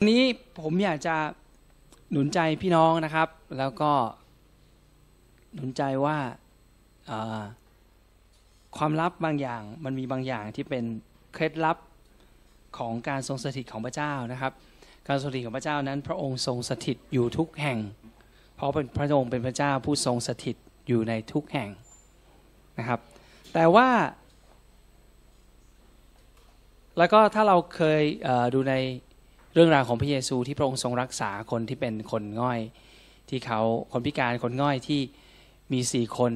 [0.00, 0.24] วันนี้
[0.60, 1.16] ผมอยากจะ
[2.10, 3.92] หนุนใจพี่น้องนะครับ แล้วก็
[5.54, 6.18] หนุนใจว่า
[8.76, 10.84] ความลับบางอย่างมันมีบางอย่างที่เป็น
[11.32, 11.78] เคล็ดลับ
[12.78, 14.52] ของการทรงสถิตของพระเจ้านะครับ
[15.08, 17.78] การทรงสถิตของพระเจ้านั้น พระองค์ทรงสถิตอยู่ทุกแห่ง
[18.56, 20.56] เพราะเป็นพระองค์เป็นพระเจ้าผู้ทรงสถิต
[20.88, 21.70] อยู่ในทุกแห่ง
[22.78, 23.00] นะครับ
[23.54, 23.88] แต่ว่า
[26.98, 28.02] แล้วก็ถ้าเราเคย
[28.54, 28.74] ดูใน
[29.56, 32.60] เรื่องราวของพระเยซูที่พระองค์ทรงรักษาคนที่เป็นคนง่อย
[33.28, 33.60] ที่เขา
[33.92, 35.00] คนพิการคนง่อยที่
[35.72, 36.32] มีสี่คน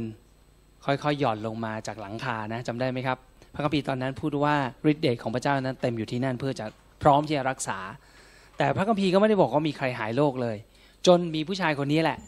[0.84, 3.18] ค่อยๆหย่อนลงมาจากหลังคานะจำได้ไหมครับ
[3.54, 4.54] พระคัมภีร์ตอนนั้นพูดว่า
[4.90, 6.66] ฤทธิ์เดชของพระเจ้านั้นเต็มอยู่ที่นั่นเพื่อจะ
[7.02, 7.78] พร้อมที่จะรักษา
[8.58, 10.56] แต่พระคัมภีร์ก็ไม่ได้บอกว่ามีใครหายโรคเลย
[11.06, 12.18] จนมีผู้ชายคนนี้แหละ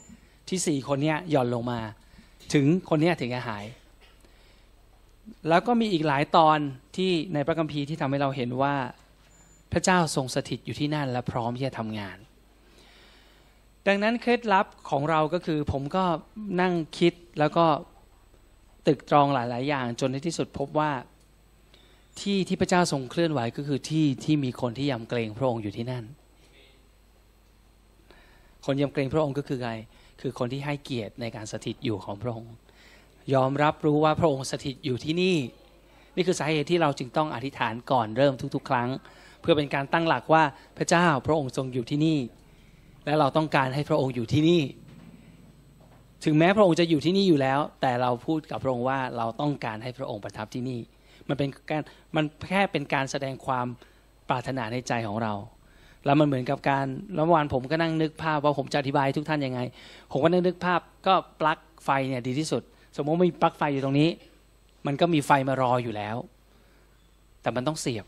[0.49, 1.81] ที่สี่คนนี้หย่อนลงมา
[2.55, 3.65] ถึงคนนี้ถึงจะหาย
[5.49, 6.59] แล้วก็มีอีกหลายตอน
[6.97, 8.75] ที่ในพระคัมภีร์ที่ทำให้เราเห็นว่า
[9.73, 12.19] พระเจ้าทรงสถิตอยู่ที่นั่นและพร้อมที่จะทำงาน
[13.87, 16.05] ดังนั้นเคล็ดลับของเราก็คือผมก็
[16.61, 17.65] นั่งคิดแล้วก็
[18.87, 20.91] ตึกตรองหลาย ๆ อย่างจนในที่สุดพบว่า
[22.21, 26.05] ที่ที่พระเจ้าทรงเคลื่อนไหวก็คือที่ที่มีคนที่ยำเกรงพระองค์อยู่ที่นั่น
[28.65, 29.71] คนยำเกรงพระองค์ก็คือไง
[30.21, 32.53] คือคนที่ให้เกียรติในการสถิตอยู่ของพระองค์
[33.35, 35.37] ยอมรับรู้ว่าพระองค์สถิตอยู่ที่นี่
[36.17, 38.89] นี่คือสาเหตุที่เราจึงต้องอธิษฐานก่อนเริ่มทุก ๆ ครั้ง
[39.43, 40.43] เพื่อเป็นการตั้งหลักว่า
[40.79, 42.19] พระเจ้าพระองค์ทรงอยู่ที่นี่
[43.05, 44.63] และเราต้องการให้พระองค์อยู่ที่นี่
[46.25, 50.81] ถึงแม้พระองค์จะอยู่ที่นี่อยู่แล้ว แต่เราพูดกับพระองค์ว่าเราต้องการให้พระองค์ประทับที่นี่
[51.29, 51.83] มันเป็นการ
[52.17, 53.67] มันแค่เป็นการแสดงความ
[54.29, 55.33] ปรารถนาในใจของเรา
[56.05, 59.61] แล้วมันเหมือนกับการแล้วเมื่อวานผมก็นั่งนึกภาพว่าผมจะอธิบายทุกท่านยังไง
[60.13, 62.63] ผมก็นั่งนึกภาพก็ปลั๊กไฟเนี่ยดีที่สุด
[62.97, 64.09] สมมติมีปลั๊กไฟอยู่ตรงนี้
[64.87, 66.17] มันก็มีไฟมารออยู่แล้ว
[67.43, 68.07] แต่มันต้องเสียบ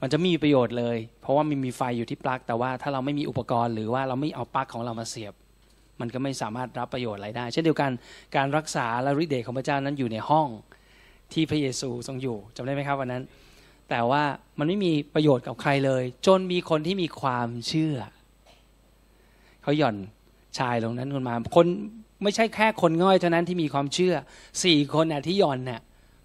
[0.00, 5.34] มันจะไม่มีประโยชน์เลย เพราะว่ามันมีไฟอยู่ที่ปลั๊กแต่ว่าถ้าเราไม่มีอุปกรณ์หรือว่าเราไม่เอาปลั๊กของเรามาเสียบ
[6.00, 7.90] มันก็ไม่สามารถรับประโยชน์อะไรได้ เช่นเดียวกัน
[8.36, 10.48] การรักษาและฤทธิ์เดชของพระเจ้านั้นอยู่ในห้อง
[11.32, 13.22] ที่พระเยซูทรงอยู่จำได้ไหมครับวันนั้น
[13.90, 14.22] แต่ว่า
[14.58, 17.96] มันไม่มีประโยชน์กับใครเลย จนมีคนที่มีความเชื่อ
[19.62, 19.96] เขาหย่อน
[20.58, 21.66] ชายลงนั้นลงมาคน
[22.22, 24.14] ไม่ใช่แค่คนง่อยเท่านั้นที่มีความเชื่อ
[24.64, 25.80] สี่คนน่ะที่หย่อนน่ะ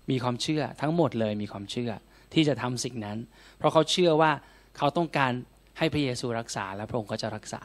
[0.09, 1.91] มีความเชื่อทั้งหมดเลยมีความเชื่อ
[2.35, 3.17] ที่จะทำสิ่งนั้น
[3.57, 4.31] เพราะเขาเชื่อว่า
[4.77, 5.31] เขาต้องการ
[5.77, 7.61] ให้พระเยซูรักษาและพระองค์ก็จะรักษา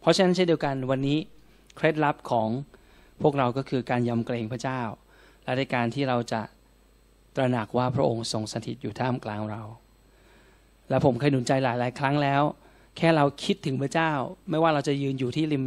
[0.00, 1.18] เพราะฉะนั้นเช่นเดียวกันวันนี้
[1.76, 2.48] เคล็ดลับของ
[3.22, 4.80] พวกเราก็คือการยำเกรงพระเจ้า
[5.44, 6.40] และในการที่เราจะ
[7.36, 9.62] ตระหนักว่าพระองค์ทรงสถิตอยู่ท่ามกลางเรา
[10.88, 12.42] และผมเคยหนุนใจหลายๆครั้งแล้ว
[12.96, 14.10] แค่เราคิดถึงพระเจ้า
[14.50, 15.64] ไม่ว่าเราจะยืนอยู่ที่ริม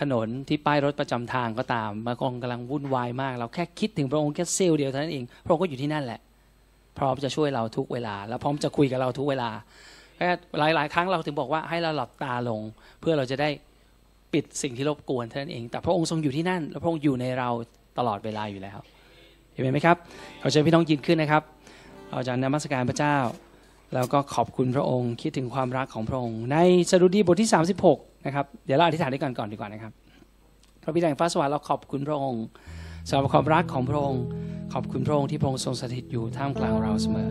[0.00, 6.20] ถนนที่ป้ายรถประจำทางก็ตามบางคนกำลังวุ่นวายมาก เราแค่คิดถึงพระองค์แค่เซลล์เดียวเท่านั้นเอง พระองค์ก็อยู่ที่นั่นแหละ
[6.98, 9.50] พร้อมจะช่วยเราทุกเวลา และพร้อมจะคุยกับเราทุกเวลา
[10.16, 10.28] แค่
[10.58, 12.60] หลายๆครั้งเราถึงบอกว่าให้เราหลับตาลง
[13.00, 13.48] เพื่อเราจะได้
[14.32, 17.48] ปิดสิ่งที่รบกวนเท่านั้นเอง แต่พระองค์ทรงอยู่ที่นั่น และพระองค์อยู่ในเรา
[17.98, 18.78] ตลอดเวลาอยู่แล้ว
[19.52, 19.96] เห็นไหมครับ
[20.40, 21.42] เราเชิญพี่น้องยืนขึ้นนะครับ
[22.10, 23.16] เราจะนมัสการพระเจ้า
[23.94, 26.56] แล้วก็ขอบคุณพระองค์คิดถึงความรักของพระองค์ ใน
[26.90, 27.50] สดุดีบทที่
[27.86, 29.92] 36นะครับเดี๋ยวเราอธิษฐานด้วยกันก่อนดีกว่านะครับ
[30.82, 32.44] พระบิดาแห่งฟ้าสวรรค์เราขอบคุณพระองค์
[33.08, 34.22] สำหรับความรักของพระองค์
[34.76, 37.30] ขอบคุณพระองค์ที่พระองค์ทรงสถิตอยู่ท่ามกลางเราเสมอ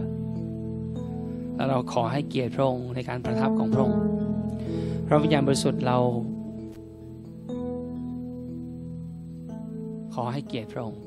[1.56, 4.00] และเราขอให้เกียรติพระองค์ในการประทับของพระองค์
[5.08, 5.98] พระวิญญาณบริสุทธิ์เรา
[10.16, 11.02] ขอให้เกียรติพระองค์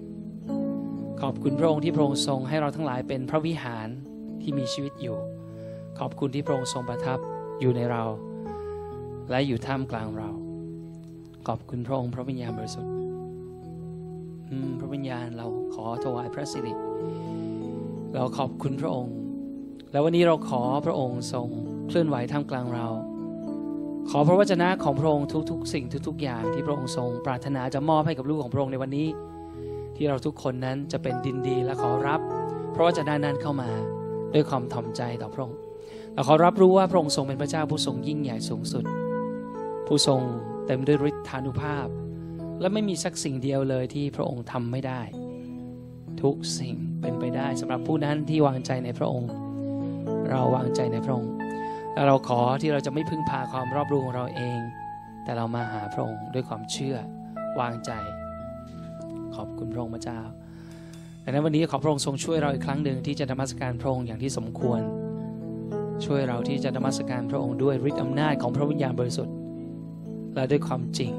[1.21, 3.89] ขอบคุณพระองค์ที่พระองค์ทรงให้เราทั้งหลายเป็นพระวิหาร
[4.43, 5.19] ที่มีชีวิตอยู่
[5.99, 7.19] ขอบคุณที่พระองค์ทรงประทับ
[7.61, 8.03] อยู่ในเรา
[9.31, 10.31] และอยู่ท่ามกลางเรา
[11.47, 13.06] ขอบคุณพระองค์พระวิญญาณบริสุทธิ์
[14.79, 16.73] พระวิญญาณเราขอถวายพระสิริ
[18.15, 19.15] เราขอบคุณพระองค์
[19.93, 21.49] แล้ววันนี้เราขอพระองค์ทรง
[21.89, 22.87] เคลื่อนไหวท่ามกลางเรา
[24.11, 29.09] ขอพระวจนะของพระองค์ทุกๆ สิ่งทุก ๆ อย่างที่พระองค์ทรง ปรารถนาจะมอบให้กับลูกของพระองค์ในวันนี้
[29.97, 32.21] ที่เราทุกคนนั้นจะเป็นดินดีและขอรับ
[32.75, 33.71] พระวจนะนั้นเข้ามา
[34.35, 35.59] ด้วยความถ่อมใจต่อพระองค์
[36.15, 38.85] เราขอรับรู้ว่าพระองค์ทรงเป็นพระเจ้าผู้ทรงยิ่งใหญ่สูงสุด
[39.87, 40.21] ผู้ทรง
[40.67, 41.87] เต็มด้วยฤทธานุภาพ
[42.61, 45.01] และไม่มีสักสิ่งเดียวเลยที่พระองค์ทำไม่ได้
[46.23, 49.31] ทุกสิ่งเป็นไปได้สำหรับผู้นั้นที่วางใจในพระองค์
[50.31, 51.33] เราวางใจในพระองค์
[51.95, 54.61] และเราขอที่เราจะไม่พึ่งพาความรอบรู้ของเราเอง
[55.25, 56.97] แต่เรามาหาพระองค์ด้วยความเชื่อ
[57.61, 57.91] วางใจ
[59.35, 60.21] ขอบคุณพระองค์พระเจ้า
[61.25, 64.81] ดังนั้นวันนี้ขอพระองค์ทรงช่วยเราอีกครั้งหนึ่งที่จะนมัสการพระองค์อย่างที่สมควร
[66.05, 69.35] ช่วยเราที่จะนมัสการพระองค์ด้วยฤทธิอำนาจของพระวิญญาณบริสุทธิ์
[70.35, 71.13] และด้วยความจริง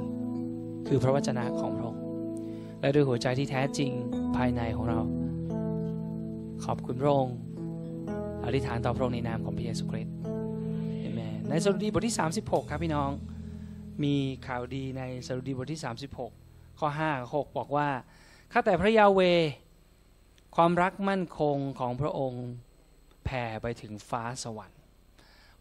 [0.88, 2.04] คือพระวจนะของพระองค์
[2.82, 3.92] และด้วยหัวใจที่แท้จริง
[4.38, 5.00] ภายในของเรา
[6.66, 7.36] ขอบคุณพระองค์
[8.46, 10.16] อธิษฐานต่อพระองค์ในนามของพระเยซูคริสต์
[11.00, 13.12] เอเมนในสดุดีบทที่ 36 ครับพี่น้อง
[14.04, 14.16] มี
[14.48, 15.82] ข่าวดีในสดุดีบทที่
[16.30, 17.90] 36 ข้อ5ข้อ6บอกว่า
[18.52, 19.22] ข้าแต่พระยาเว
[20.56, 22.46] ความรักมั่นคงของพระองค์
[23.26, 24.82] แผ่ไปถึงฟ้าสวรรค์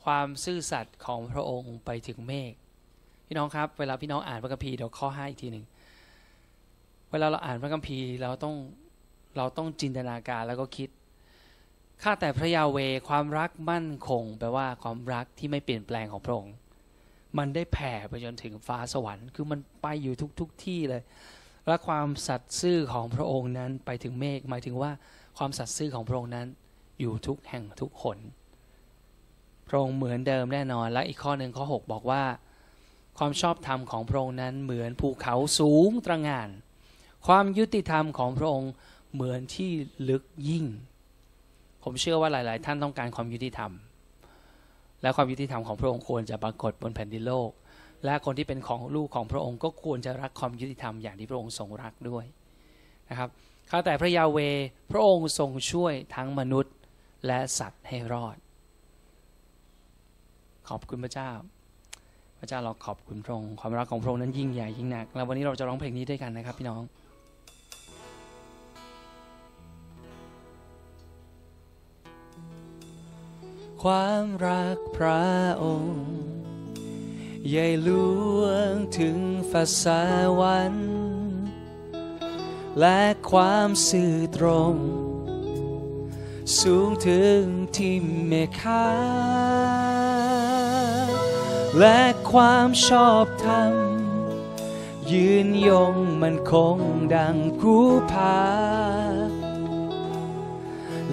[0.05, 2.53] ความซื่อสัตย์ของพระองค์ไปถึงเมฆ
[3.27, 5.65] พี่น้องครับ เวลาพี่น้องอ่านพระคัมภีร์เดี๋ยวข้อ5อีกทีหนึ่ง
[7.11, 8.55] เวลาเราอ่านพระคัมภีร์เราต้อง
[9.37, 10.89] เราต้องจินตนาการแล้วก็คิด
[12.03, 12.79] ข้าแต่พระยาเว
[13.09, 16.55] ความรักมั่นคง แปลว่าความรักที่ไม่เปลี่ยนแปลงของพระองค์
[17.39, 21.03] มันได้แผ่ไปจนถึงฟ้าสวรรค์คือมันไปอยู่ทุกๆทที่เลย
[21.67, 24.91] และความสัตย์ซื่อของพระองค์นั้นไปถึงเมฆหมายถึงว่า
[25.39, 26.47] ความสัตย์ซื่อของพระองค์นั้น
[27.01, 28.19] อยู่ทุกแห่งทุกคน
[29.69, 32.23] พระองค์เหมือนเดิมแน่นอนและอีกข้อหนึ่งข้อ 6 บอกว่า
[33.19, 36.51] ความชอบธรรมของพระองค์นั้นเหมือนภูเขาสูงตระหง่าน
[37.27, 38.73] ความยุติธรรมของพระองค์
[39.15, 39.71] เหมือนที่
[40.09, 40.65] ลึกยิ่ง
[41.83, 43.73] ผมเชื่อว่าหลาย ๆ ท่านต้องการความยุติธรรม
[45.03, 47.51] และความยุติธรรมของพระองค์ควรจะปรากฏบนแผ่นดินโลก
[48.05, 52.25] และคนที่เป็นของลูกของพระองค์ก็ควรจะรักความยุติธรรมอย่างที่พระองค์ทรงรักด้วย
[53.11, 53.29] นะครับ
[53.71, 54.39] ข้าแต่พระยาเว
[54.91, 56.75] พระองค์ทรงช่วยทั้งมนุษย์
[57.27, 58.37] และสัตว์ให้รอด
[60.69, 61.31] ขอบคุณพระเจ้า
[62.39, 66.83] พระเจ้าเราขอบคุณพระองค์ความรักของพระองค์นั้นยิ่งใหญ่ยิ่งหนัก แล้ววันนี้เราจะร้องเพลงนี้ด้วยกันนะครับ พี่น้อง
[73.83, 75.27] ความรักพระ
[75.63, 76.05] องค์
[77.49, 77.91] ใหญ่หล
[78.43, 79.19] วงถึง
[79.51, 79.85] ฟ้าส
[80.39, 80.97] วรรค์
[82.81, 83.01] และ
[83.31, 84.75] ความสื่อตรง
[86.61, 87.43] สูงถึง
[87.77, 87.95] ที่
[88.27, 88.87] เมฆา
[91.79, 92.01] และ
[92.33, 93.73] ความชอบธรรม
[95.13, 96.79] ยืนยงมันคง
[97.15, 97.79] ดังกู
[98.13, 98.47] พา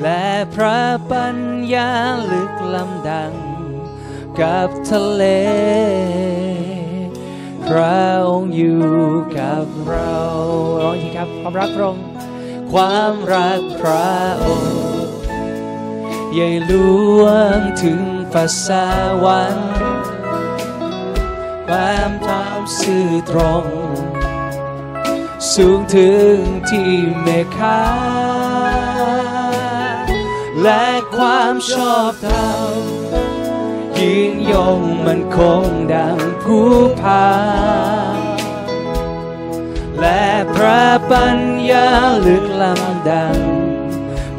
[0.02, 0.82] และพระ
[1.12, 1.38] ปัญ
[1.74, 1.92] ญา
[2.32, 3.34] ลึกลำดัง
[4.42, 5.24] กับทะเล
[7.68, 8.92] พระองค์อยู่
[9.40, 10.18] กับเรา
[10.82, 12.06] ร้องทีครับความรักพระองค์
[12.74, 14.12] ความรักพระ
[14.46, 14.76] องค์
[16.34, 16.74] ใหญ่หล
[17.22, 17.24] ว
[17.56, 18.00] งถึง
[18.34, 18.86] ภาษา
[19.26, 19.58] วัน
[21.76, 23.66] ความทำสื่อตรง
[25.54, 26.38] สูงถึง
[26.70, 27.28] ที่เม
[27.58, 27.84] ฆา
[30.62, 30.86] และ
[31.18, 32.78] ความชอบธรรม
[33.98, 37.28] ยืนยงมันคงดังกู้พา
[40.00, 41.40] และพระปัญ
[41.70, 41.88] ญา
[42.28, 43.38] ลึกลำดัง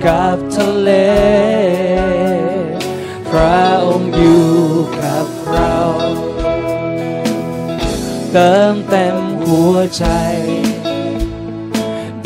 [0.06, 0.90] กับทะเล
[3.31, 4.94] พระองค์อยู่
[8.38, 10.04] เติมเต็มหัวใจ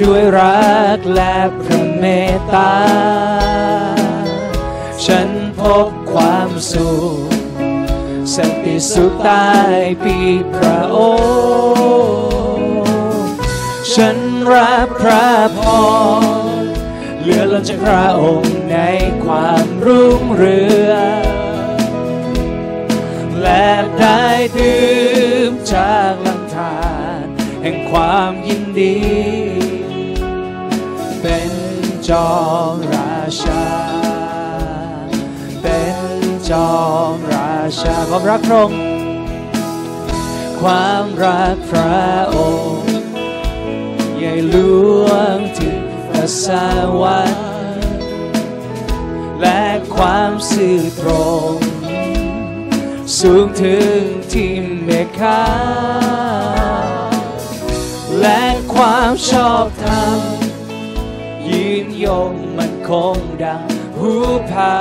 [0.00, 2.74] ด้วยรักและพระเมตตา
[5.06, 5.28] ฉัน
[5.60, 6.90] พบความสุ
[7.28, 7.30] ข
[8.34, 9.48] สันติสุขใต้
[10.04, 10.18] ปี
[10.54, 10.96] พระอ
[13.94, 14.16] ฉัน
[14.52, 15.28] รับพระ
[15.58, 15.60] พ
[16.62, 16.64] ร
[17.20, 18.78] เหลือล้นจากพระองค์ใน
[19.24, 20.60] ความรุ่งเรื
[20.90, 21.22] อง
[23.42, 23.68] และ
[23.98, 24.22] ได้
[24.56, 25.07] ดื่
[25.72, 26.76] จากลำธา
[27.22, 27.24] ร
[27.62, 28.98] แห่งความยินดี
[31.22, 31.52] เป็น
[32.08, 32.30] จอ
[32.72, 33.66] มราชา
[35.62, 35.98] เป็น
[36.50, 36.74] จอ
[37.12, 38.80] มราชาความรักพระองค์
[40.60, 42.06] ความรักพระ
[42.36, 42.38] อ
[42.72, 42.94] งค์
[44.16, 44.56] ใหญ่หล
[45.06, 46.46] วงถึงฟ้าส
[47.00, 47.48] วรรค์
[49.40, 49.62] และ
[49.96, 51.10] ความสื่อตร
[51.52, 51.54] ง
[53.18, 54.52] สูงถึง ที่
[54.84, 55.42] เมฆา
[58.20, 58.42] และ
[58.74, 60.18] ความชอบธรรม
[61.48, 63.62] ยืนยงมันคงดัง
[63.98, 64.12] หู
[64.50, 64.76] พา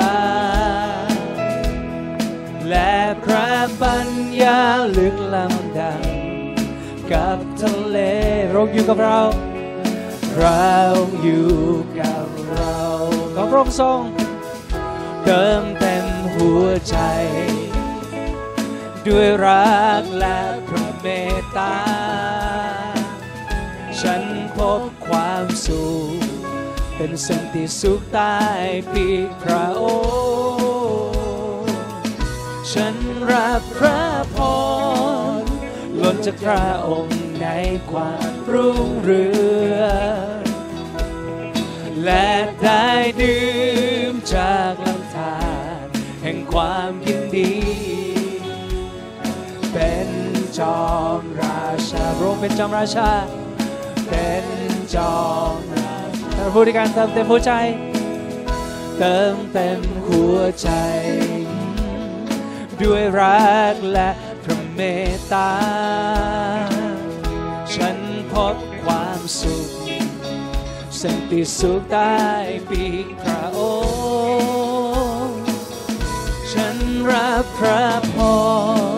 [2.70, 3.50] และพระ
[3.82, 4.08] ปัญ
[4.42, 4.60] ญา
[4.98, 6.02] ลึกลำดัง
[7.12, 7.98] กับทะเล
[8.54, 9.22] ระองอยู่กับเรา
[10.34, 10.62] พระ
[10.94, 11.52] องค์อยู่
[12.00, 12.80] กับเรา
[13.36, 14.02] ขอพระองค์ทรง
[15.24, 16.98] เติมเต็มหัวใจ
[19.08, 21.78] ด้วยรักและพระเมตตา
[24.02, 24.24] ฉัน
[24.58, 25.86] พบความสุ
[26.18, 26.22] ข
[26.96, 28.40] เป็นสันติสุขใต้
[28.92, 29.86] ปีกพระอ
[31.60, 31.78] งค์
[32.74, 32.96] ฉัน
[33.32, 34.02] รับพระ
[34.36, 34.38] พ
[35.42, 35.44] ร
[36.02, 37.48] ล้นจากพระองค์ใน
[37.92, 39.28] ความรุ่งเรื
[39.78, 39.82] อ
[40.38, 40.40] ง
[42.04, 42.30] และ
[42.64, 42.88] ได้
[43.22, 43.48] ดื่
[44.12, 45.38] มจากลำธา
[45.82, 45.86] ร
[46.24, 47.54] แห่งความยินดี
[49.80, 50.12] เป็น
[50.60, 50.82] จอ
[51.20, 53.10] มราชาพระองค์เป็นจอมราชา
[54.10, 54.46] เป็น
[54.96, 55.18] จอ
[55.56, 57.52] มราชาพูดด้วยกันเติมเต็มหัวใจ
[59.00, 60.70] เติมเต็มหัวใจ
[62.82, 64.10] ด้วยรักและ
[64.44, 65.52] พระเมตตา
[67.74, 67.98] ฉัน
[68.32, 69.70] พบความสุข
[71.02, 72.18] สันติสุขใต้
[72.70, 73.60] ปีกพระอ
[75.24, 75.40] งค์
[76.52, 76.76] ฉัน
[77.12, 78.16] รับพระพ
[78.96, 78.97] ร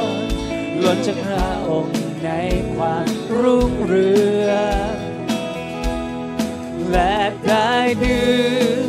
[0.85, 2.29] ล้นจากพระองค์ใน
[2.75, 3.07] ความ
[3.39, 4.11] รุ่งเรื
[4.47, 4.51] อ
[4.91, 4.93] ง
[6.91, 7.15] และ
[7.47, 8.29] ได้ดื่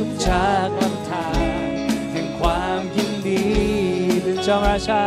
[0.02, 1.42] มจากลำธาร
[2.10, 3.46] แห่งความยินดี
[4.22, 5.04] เป็นจอมราชา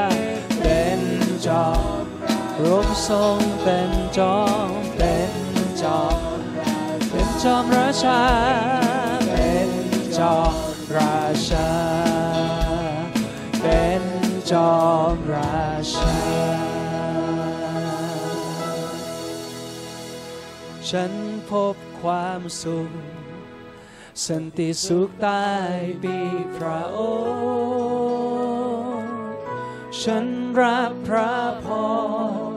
[0.60, 1.02] เป็น
[1.48, 1.68] จอ
[2.02, 2.04] ม
[2.63, 5.34] รบทรงเป็นจอมเป็น
[5.82, 6.20] จอม
[7.10, 8.22] เป็นจอมราชา
[9.30, 9.70] เป็น
[10.18, 10.54] จอม
[10.98, 11.70] ราชา
[13.62, 14.04] เป็น
[14.52, 14.74] จอ
[15.13, 15.63] มรา
[15.94, 16.62] ชา
[20.98, 21.16] ฉัน
[21.52, 22.92] พบความสุข
[24.28, 25.48] สันติสุขใต้
[26.04, 26.18] ปี
[26.58, 27.00] พระอ
[28.96, 29.14] งค์
[30.02, 30.26] ฉัน
[30.62, 31.34] รับพระ
[31.66, 31.68] พ
[32.52, 32.54] ร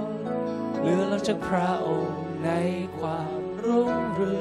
[0.81, 2.51] เหลือหลังจากพระองค์ใน
[2.99, 4.39] ความรุ่งเรื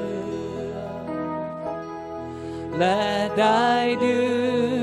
[0.74, 1.04] อง
[2.78, 3.02] และ
[3.38, 3.70] ได้
[4.04, 4.30] ดื่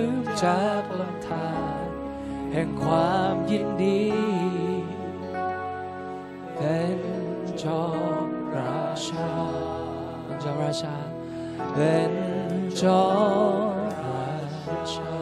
[0.09, 0.11] ม
[0.43, 1.85] จากลำธาร
[2.53, 4.05] แห่งความยินดี
[6.55, 6.99] เป็น
[7.63, 8.12] จอมราชา
[10.45, 10.95] เจอมราชา
[11.73, 12.13] เป็น
[12.81, 13.03] จอ
[13.73, 15.15] มราชา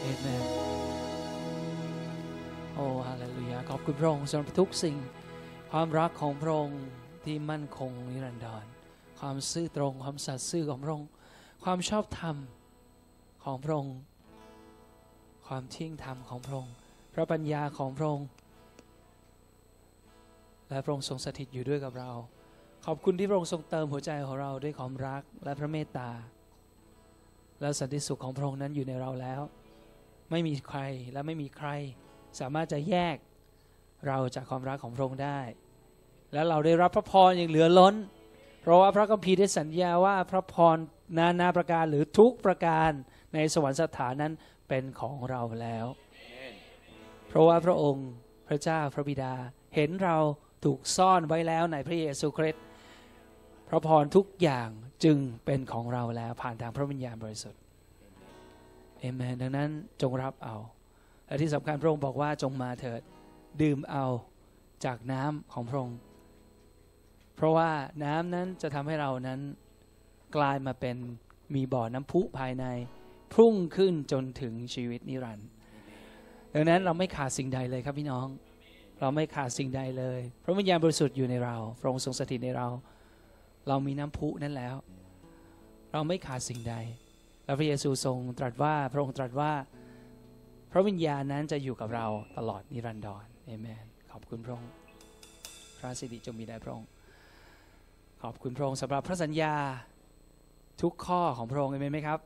[0.00, 0.44] เอเมน
[2.74, 4.96] โอ้ฮาเลลูยาขอบคุณพระองค์สำหรับทุกสิ่ง
[5.70, 6.82] ความรักของพระองค์
[7.24, 8.64] ที่มั่นคงนิรันดร
[9.20, 11.08] ความซื่อตรงความสัตย์ซื่อของพระองค์
[11.64, 12.36] ความชอบธรรม
[13.44, 13.96] ของพระองค์
[15.46, 16.74] ความเที่ยงธรรมของพระองค์
[17.14, 18.28] พระปัญญาของพระองค์
[20.68, 22.12] และพระองค์ทรงสถิตอยู่ด้วยกับเรา
[22.86, 26.10] ขอบคุณที่พระองค์ทรงเติมหัวใจของเราด้วยความรักและพระเมตตา
[27.60, 29.40] และสันติสุขของพระองค์นั้นอยู่ในเราแล้ว
[30.30, 30.80] ไม่มีใคร
[31.12, 31.68] และไม่มีใคร
[32.40, 33.16] สามารถจะแยก
[34.06, 35.40] เราจากความรักของพระองค์ได้
[36.32, 37.94] และเราได้รับพระพรอย่างเหลือล้น
[38.62, 40.76] เพราะว่าพระคัมภีร์ได้สัญญาว่าพระพร
[41.18, 42.90] นานาประการหรือทุกประการ
[43.34, 44.32] ในสวรรคสถานนั้น
[44.68, 45.86] เป็นของเราแล้ว
[47.28, 48.08] เพราะว่าพระองค์
[48.48, 49.34] พระเจ้าพระบิดา
[49.74, 50.16] เห็นเรา
[50.64, 52.64] ถูกซ่อนไว้แล้วในพระเยซูคริสต์
[53.70, 54.68] พระพรทุกอย่าง
[55.04, 57.60] จึงเป็นของเราแล้วผ่านทางพระวิญญาณบริสุทธิ์
[58.98, 59.70] เอเมนดังนั้น
[60.02, 60.56] จงรับเอา
[61.26, 63.00] และที่สำคัญพระองค์บอกว่าจงมาเถิด
[63.62, 64.06] ดื่มเอา
[64.84, 65.98] จากน้ำของพระองค์
[67.36, 67.70] เพราะว่า
[68.04, 69.40] น้ำนั้นจะทำให้เรานั้น
[70.36, 70.96] กลายมาเป็น
[71.54, 72.64] มีบ่อน้ำพุภายใน
[73.34, 75.48] พุ่งขึ้นจนถึงชีวิตนิรันดร์
[76.54, 78.26] ดังนั้นเราไม่ขาดสิ่งใดเลยครับพี่น้อง
[79.00, 82.68] เราไม่ขาดสิ่งใดเลย พระวิญญาณบริสุทธิ์อยู่ในเรา พระองค์ทรงสถิตในเรา
[83.68, 84.76] เรามีน้ำพุนั่นแล้ว
[85.92, 86.74] เราไม่ขาดสิ่งใด
[87.44, 89.52] และพระเยซูทรงตรัสว่าพระองค์ตรัสว่า
[90.72, 92.06] พระวิญญาณนั้นจะอยู่กับเรา
[92.38, 94.70] ตลอดนิรันดรเอเมน ขอบคุณพระองค์
[95.78, 96.88] พระสิริจงมีแด่พระองค์
[98.22, 99.54] ขอบคุณพระองค์สำหรับพระสัญญา
[100.82, 102.18] ทุกข้อของพระองค์เอเมนไหมครับ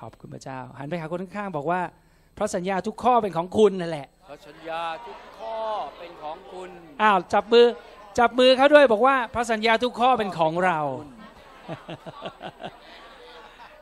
[0.00, 1.80] ขอบคุณพระเจ้า หันไปหาคนข้างๆบอกว่า
[2.38, 5.56] พระสัญญาทุกข้อเป็นของคุณนั่นแหละ พระสัญญาทุกข้อ
[5.98, 6.70] เป็นของคุณ
[7.02, 7.66] อ้าวจับมือ
[8.18, 10.78] จับมือเขาด้วยบอกว่าพระสัญญาทุกข้อเป็นของเรา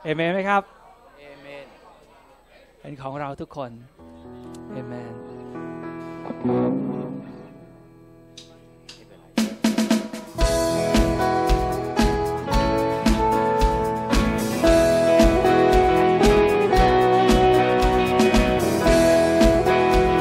[0.03, 0.63] เอเมนไหมครับ
[1.19, 1.67] เอเมน
[2.81, 3.71] เป็นของเราทุกคน
[4.73, 5.13] เอเมน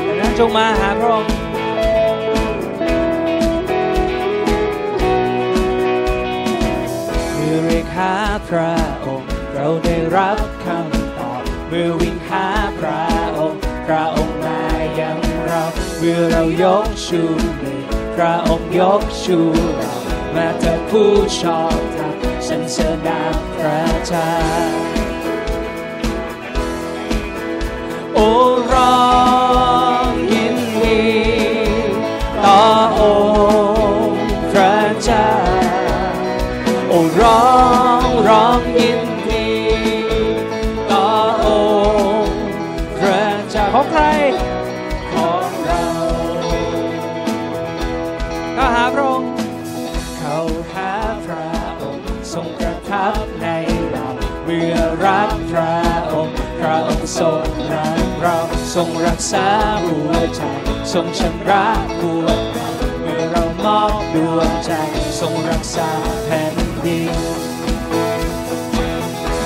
[0.06, 1.47] ดังนั้นจงมาหาพระองค์
[7.98, 8.14] หา
[8.50, 8.74] พระ
[9.06, 12.46] องค์เราได้รับคำตอบเมื่อวิ่งหา
[12.80, 13.04] พระ
[13.38, 14.62] องค์พระองค์มา
[15.00, 15.64] ยังเรา
[15.98, 17.22] เมื่อเรายกชู
[17.62, 17.82] มือ
[18.16, 19.40] พระองค์ยกชู
[19.76, 19.94] เรา
[20.36, 22.16] มาเถิดผู้ชอบธรรม
[22.48, 24.32] สรรเสนามพระเจ้า
[28.14, 28.30] โอ้
[28.72, 29.07] ร้อ
[58.82, 59.48] ทรงรักษา
[59.86, 60.42] หัวใจ
[60.94, 61.68] ทรงชำระ
[62.00, 62.60] ปวใจ
[63.02, 64.72] เมื่อเรามอบดวงใจ
[65.20, 65.90] ทรงรักษา
[66.26, 66.56] แผ่น
[66.86, 67.16] ดิน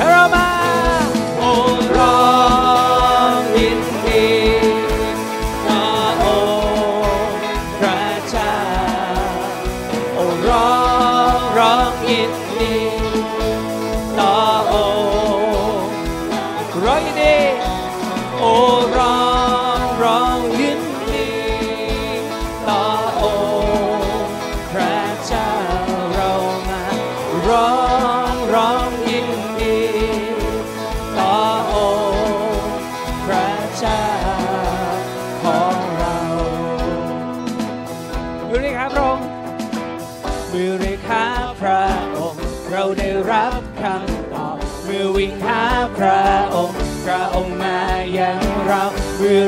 [0.10, 0.52] เรามา
[1.38, 1.52] โอ้
[1.98, 2.22] ร้อ
[3.38, 4.30] งยินดี
[5.64, 5.88] พระ
[6.24, 6.26] อ
[7.28, 7.40] งค์
[7.80, 8.58] พระเจ้า
[10.14, 10.72] โอ้ร้อ
[11.38, 12.32] งร้องยิน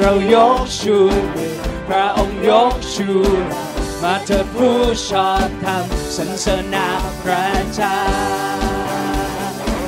[0.05, 0.97] เรายกชู
[1.87, 3.09] พระองค์ยกชู
[4.03, 6.87] มาเถิดผู้ชอบธรรมสรรเสริญนา
[7.23, 7.99] พระเจ้า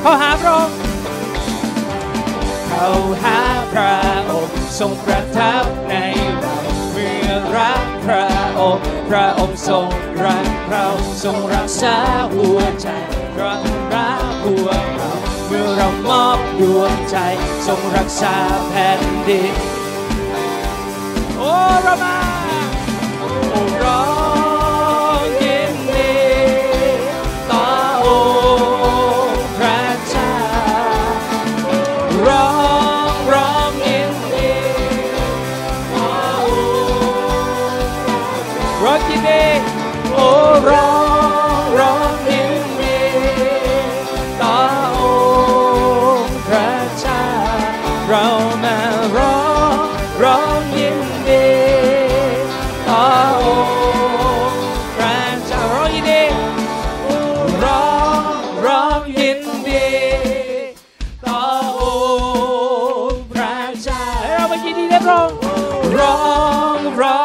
[0.02, 0.78] เข้าหาพระองค์
[2.68, 2.88] เข้า
[3.24, 3.40] หา
[3.74, 3.96] พระ
[4.32, 5.96] องค์ทรงประทับใน
[6.40, 6.58] เรา
[6.92, 8.28] เมื่อรักพระ
[8.60, 9.88] องค์พระองค์ทรง
[10.26, 10.86] รักเรา
[11.24, 11.96] ทรงรักษา
[12.34, 12.88] หัวใจ
[13.40, 13.62] รัก
[13.94, 15.12] รักหัวเรา
[15.48, 17.18] เมื่อเรามอบดวงใจ
[17.68, 18.36] ทรงรักษา
[18.70, 19.75] แผ่นดิน
[21.66, 22.25] โอ้
[64.66, 65.30] ที่ดีได้ร้อง
[65.98, 66.16] ร้อ
[66.78, 67.20] งร้อ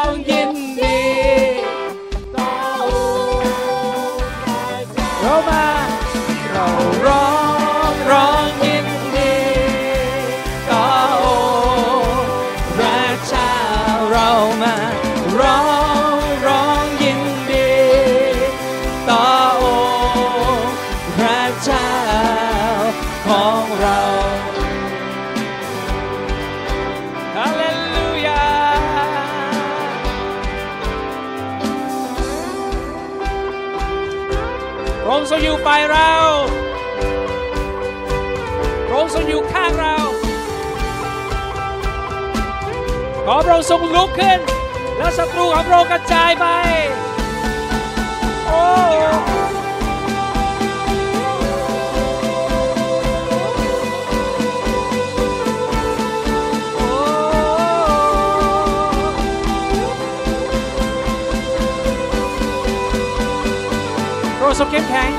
[43.69, 44.39] ทรงลุกขึ้น
[44.97, 46.45] และศัตรูของพระองค์กระจายไป
[48.47, 48.61] โอ้
[64.37, 65.11] เราทรงเข้มแข็ง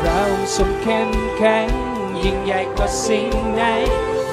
[0.00, 0.20] เรา
[0.56, 1.68] ทรงเข้มแข็ง
[2.24, 3.62] ยิ่งใหญ่กว่าสิ่งไหน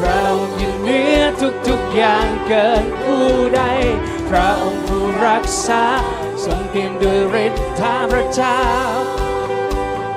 [0.02, 0.24] เรา
[0.60, 1.22] ยิ่เหนือ
[1.68, 3.62] ทุกๆ อย่างเกินผู้ใด
[4.30, 5.84] พระองค์ผู้รักษา
[6.46, 8.62] ทรงเพียงด้วยฤทธาพระเจ้า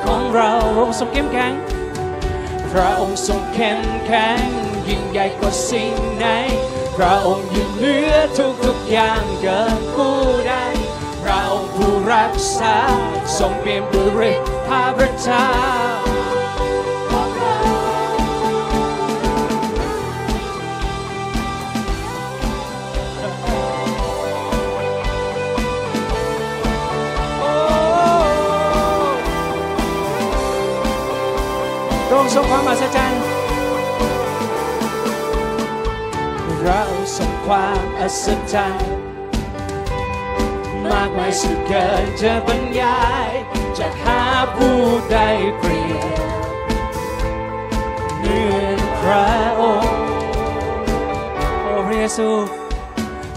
[0.05, 1.53] ของเราเราทรงเข้มแข็ง
[2.73, 4.45] พระองค์ทรงเข้มแข็ง
[4.89, 6.27] ยิ่งใหญ่กว่าสิ่งไหน
[6.97, 8.15] พระองค์ยิ่งเหนือ
[8.65, 10.55] ทุกๆอย่างเกินผู้ใด
[11.23, 12.77] พระองค์ผู้รักษา
[13.39, 15.49] ทรงเปี่ยมด้วยฤทธาพระเจ้า
[32.35, 33.23] ทรงความมหัศจรรย์
[36.63, 36.83] เรา
[37.17, 38.91] ทรงความอัศจรรย์
[40.85, 43.31] มากมายสุดเกินจะบรรยาย
[43.79, 44.21] จะหา
[44.57, 44.79] ผู้
[45.13, 45.19] ใด
[45.59, 46.09] เปรียบ
[48.19, 49.29] เหมือนพระ
[49.61, 49.99] องค์
[51.63, 52.29] โอ้พระเยซู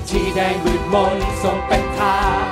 [0.10, 2.46] ที่ได้มืดมนทรงเป็นทาง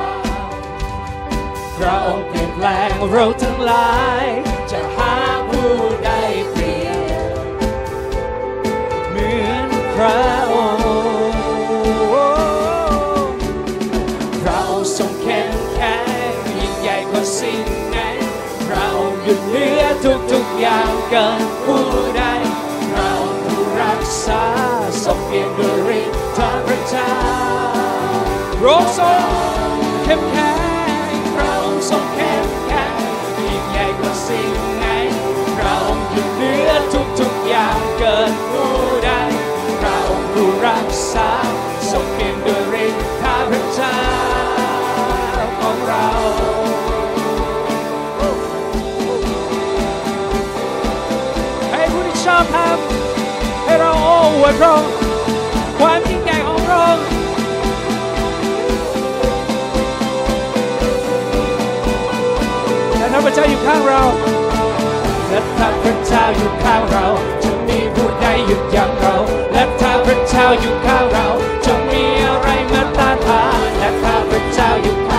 [1.77, 3.91] พระองค์เปลี่ยนแปลงเราทั้งหลา
[4.23, 4.25] ย
[4.71, 5.13] จะหา
[5.49, 5.71] ผู้
[6.05, 6.11] ใด
[10.01, 10.21] พระ
[10.53, 10.89] องค์
[14.43, 14.61] เรา
[14.97, 15.97] ทรงเข้มแข็
[16.31, 17.97] งยิ่งใหญ่กว่าสิ่งไหน
[18.69, 18.87] เรา
[19.23, 19.83] อยู่เหนือ
[20.31, 21.85] ทุกๆอย่างเกินผู้
[22.17, 22.23] ใด
[22.91, 23.11] เรา
[23.43, 24.43] ผู้รักษา
[25.03, 27.13] ทรงเพียงด้วยฤทธาพระเจ้า
[28.61, 29.27] เราทรง
[30.03, 30.53] เข้มแข็
[31.07, 31.55] งเรา
[31.89, 32.95] ทรงเข้มแข็ง
[33.47, 34.85] ยิ่งใหญ่กว่าสิ่งไหน
[35.57, 35.75] เรา
[36.11, 36.71] อยู่เหนือ
[37.19, 38.48] ทุกๆอย่างเกิน
[54.49, 54.91] วดพระองค์
[55.79, 57.05] ความยิ่งใหญ่ของพระองค์
[62.97, 64.01] และถ้าพระเจ้าอยู่ข้างเรา
[65.29, 67.05] และถ้าพระเจ้าอยู่ข้างเรา
[67.43, 69.15] จะมีผู้ใดหยุดยั้งเรา
[69.53, 71.27] และถ้าพระเจ้าอยู่ข้างเรา
[71.65, 75.18] จะมีอะไรมาต้านทานและถ้าพระเจ้าอยู่ข้า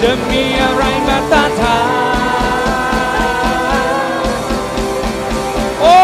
[0.00, 1.86] จะมีอะไรมาต้านทาน
[5.80, 5.96] โอ้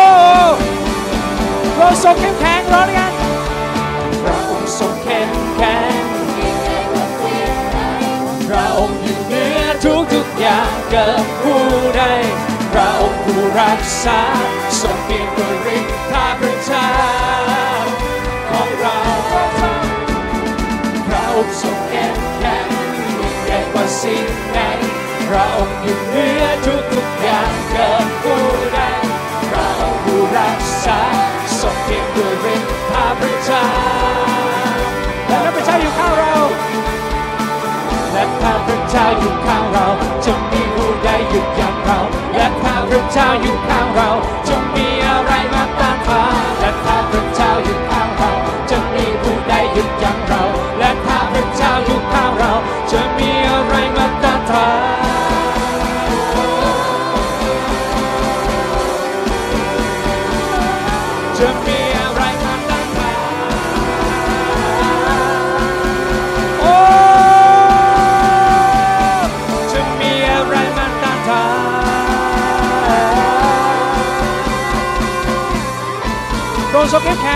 [1.76, 3.12] เราทรงเข้มแข็งร้อนกัน
[4.22, 6.02] พระองค์ทรงเข้มแข็ง
[8.48, 11.62] พระองค์อยู่เหนือทุกทุกอย่างเกิดผู้
[11.96, 12.02] ใด
[12.72, 14.20] พระองค์ผู้รักษา
[14.80, 16.86] ทรงเปี่ยมด้วยฤทธาประชา
[24.02, 24.60] สิ่งใด
[25.28, 28.80] พระองค์อยู่เหนือทุกทุกอย่างเกิดผู้ใด
[29.50, 31.00] พระองค์ผู้รักษา
[31.60, 33.64] ทรงเพียงด้วยฤทธาประชา
[35.28, 36.34] และพระเจ้าอยู่ข้างเรา
[38.12, 39.86] และข้าพระเจ้าอยู่ข้างเรา
[40.26, 41.98] จะมีผู้ใดหยุดยั้งเรา
[42.36, 44.10] และข้าพระเจ้าอยู่ข้างเรา
[44.48, 48.30] จะมีอะไรมาต้านทานและข้าพระเจ้าอยู่ข้างเรา
[48.70, 50.42] จะมีผู้ใดหยุดยั้งเรา
[50.78, 52.51] และข้าพระเจ้าอยู่ข้างเรา
[52.92, 55.92] จะมีอะไรมาต้านทาน
[61.38, 63.18] จะมีอะไรมาต้านทาน
[66.60, 66.74] โอ้
[69.72, 71.52] จะมีอะไรมาต้านทาน
[76.70, 77.26] พระองค์ทรงเข้มแข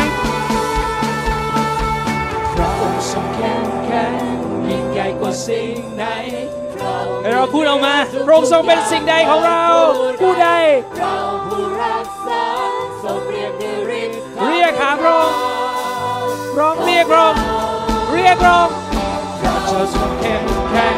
[5.48, 6.04] สิ่งใด
[7.22, 7.94] ให้เราพูดออกมา
[8.26, 9.64] พระองค์ทรงเป็นสิ่งใดของเรา
[10.20, 10.48] ผู้ใด
[10.98, 12.44] เราผู้รักษา
[13.04, 15.36] ทรงเรียกด้วยฤทธิ์เรียกหาพระองค์
[16.54, 17.40] พระองค์เรียกพระองค์
[18.12, 18.74] เรียกพระองค์
[19.40, 20.96] พระเจ้าทรงเข้มแข็ง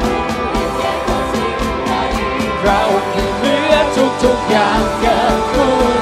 [2.65, 2.81] เรา
[3.13, 5.98] คือเหนือทุกทุกๆอย่างเกิดผู้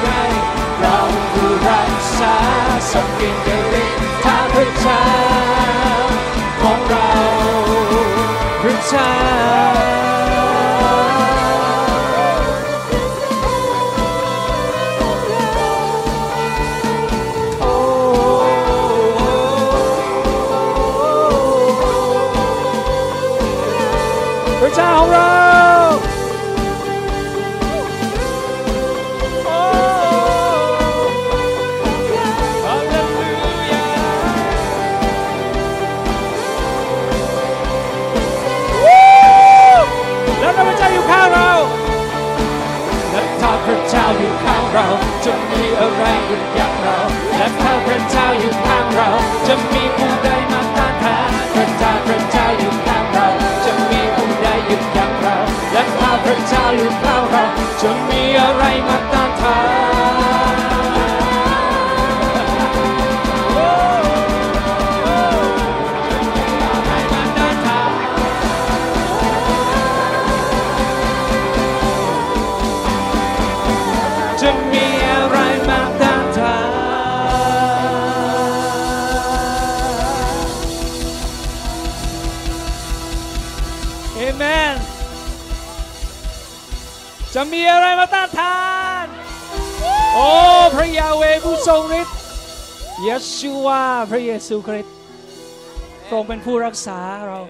[96.51, 97.41] ผู้รักษาเรา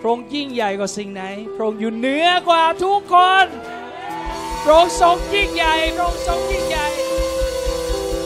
[0.00, 1.22] พระองค์ยิ่งใหญ่กว่าสิ่งไหน
[1.54, 3.46] พระองค์อยู่เหนือกว่าทุกคน
[4.62, 6.86] พระองค์ทรงยิ่งใหญ่ พระองค์ทรงยิ่งใหญ่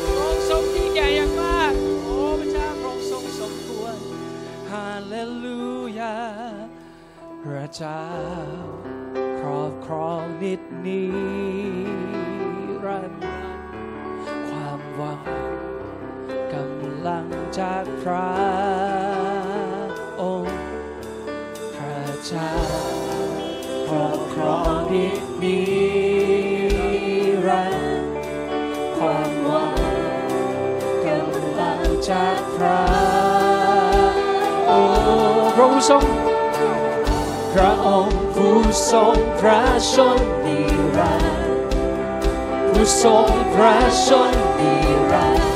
[0.06, 1.72] พระองค์ทรงยิ่งใหญ่อย่างมาก
[2.04, 3.96] โอ้พระเจ้าพระองค์ทรงสมควร
[4.70, 5.64] ฮาเลลู
[5.98, 6.16] ยา
[7.42, 8.04] พระเจ้า
[9.40, 11.02] ครอบครองนิดนิ
[12.84, 13.20] รันดร์
[14.48, 15.22] ความหวัง
[16.52, 17.26] กำลัง
[17.58, 22.50] จากพระา
[23.86, 25.58] ครอบครองนิดนิ
[27.46, 28.10] รันดร์
[28.96, 29.74] ความหวัง
[31.06, 32.82] กำลังจากพระ
[34.70, 36.06] องค์พระองค์ทรง
[37.54, 38.58] พระองค์ผู้
[38.90, 39.60] ทรงพระ
[39.92, 40.58] ชนนิ
[40.96, 41.44] รันดร์
[42.70, 43.74] ผู้ทรงพระ
[44.06, 44.72] ชนนิ
[45.12, 45.52] รันดร์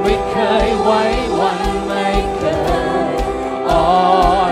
[0.00, 0.36] ไม่เค
[0.66, 1.02] ยไว้
[1.38, 2.42] วันไม่เค
[3.10, 3.14] ย
[3.70, 3.86] อ่อ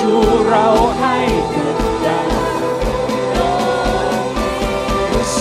[0.00, 0.14] ชู
[0.48, 0.66] เรา
[0.98, 1.16] ให้
[1.50, 2.28] เกิดดัง
[5.34, 5.40] เซ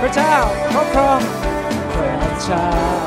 [0.00, 0.34] พระเจ้า
[0.72, 1.20] ครอบครอง
[1.94, 2.99] พระเจ้า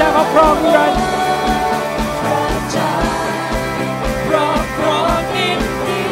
[0.00, 1.02] พระเจ้าครอบครองนิรันดร์
[2.20, 2.92] พระเจ้า
[4.26, 6.02] ครอบครองนิดนิ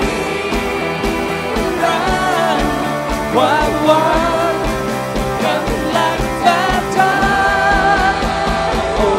[1.83, 2.01] รั
[2.61, 2.73] นดร์
[3.33, 4.11] ความหวั
[4.53, 4.55] ง
[5.45, 6.61] กำลังจะ
[6.97, 7.13] รั
[8.97, 9.11] โอ้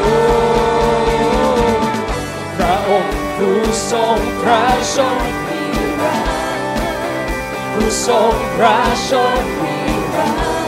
[2.58, 3.60] พระองค์ผู้
[3.92, 5.64] ทรงพระชนนิ
[6.02, 6.20] รั
[6.58, 6.72] นดร์
[7.74, 8.78] ผู้ทรงพระ
[9.08, 9.78] ชนนิ
[10.16, 10.59] รันดร์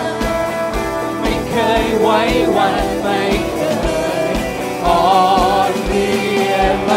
[1.52, 2.20] เคยไว้
[2.56, 3.22] วันไม่
[3.54, 3.60] เค
[4.34, 4.36] ย
[4.86, 5.04] อ่อ
[5.72, 6.10] นเพลี
[6.52, 6.92] ยไหม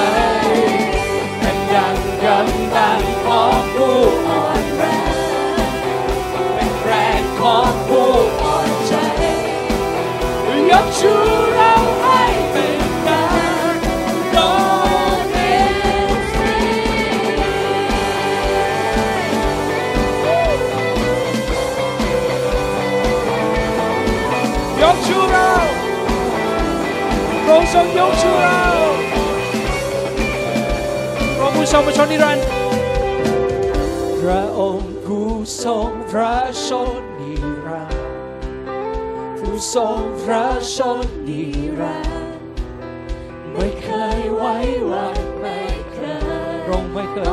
[1.38, 5.70] เป็นดังกำลังของผู้อ่อนแรง
[6.54, 6.90] เป็นแร
[7.20, 8.10] งของผู้
[8.42, 8.94] อ่อนใจ
[10.70, 11.53] ยกชู
[27.64, 28.62] พระองค์ทรงยกชูเรา
[31.36, 32.46] พระองค์ผู้ทรงประชนนิรันดร์
[34.20, 35.28] พระองค์ผู้
[35.62, 36.34] ทรงพระ
[36.66, 37.32] ชนนิ
[37.66, 38.02] รันดร์
[39.38, 40.46] ผู้ทรงพระ
[40.76, 41.42] ชนนิ
[41.80, 42.36] รันดร์
[43.52, 44.54] ไม่เคยไว้
[44.90, 45.58] วันไม่
[45.92, 47.26] เคยพระองค์ไม่เคย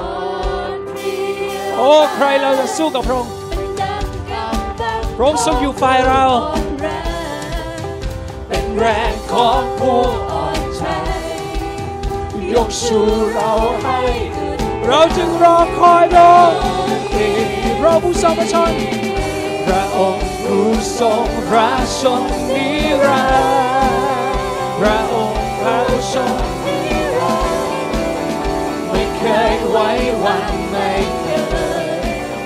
[1.77, 3.33] โอ้ใครเราจะสู้กับพระองค์
[5.17, 6.60] พระองค์ทรงอยู่ฝ่ายเราเป็น
[8.77, 10.83] แรงของผู้อ่อนใจ
[12.53, 13.01] ยกชู
[13.33, 13.99] เราให้
[14.85, 16.35] เราจึงรอคอยรอ
[17.13, 17.33] ที่
[17.79, 18.73] พระผู้ทรงพระชน
[19.65, 20.67] พระองค์ผู้
[20.99, 22.67] ทรงพระชนนิ
[23.03, 24.35] รันดร์
[24.79, 25.79] พระองค์พระ
[26.11, 26.33] ชน
[26.65, 26.77] นิ
[27.17, 27.69] รันดร์
[28.89, 29.89] ไม่เคยไว้
[30.23, 31.85] วันไม่เคย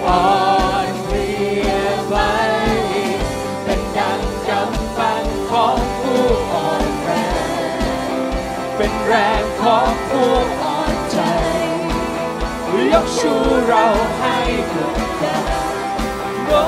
[0.06, 0.45] อ่อน
[9.66, 11.18] ของผู้อ่อนใจ
[12.94, 13.34] ยกชู
[13.68, 13.86] เรา
[14.20, 14.38] ให้
[14.70, 15.96] เกิดการ
[16.48, 16.64] โอ้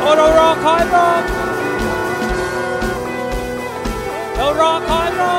[0.00, 1.08] โอ้เรารอคอยรอ
[4.36, 5.36] เรารอคอยรอ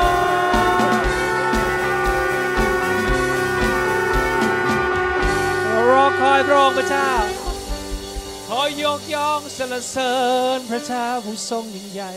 [5.68, 7.15] เรารอคอยพระองค์พระเจ้า
[8.86, 10.14] ยกย่องสรรเสริ
[10.56, 12.12] ญพระเจ้าผู้ทรงยิ่งใหญ่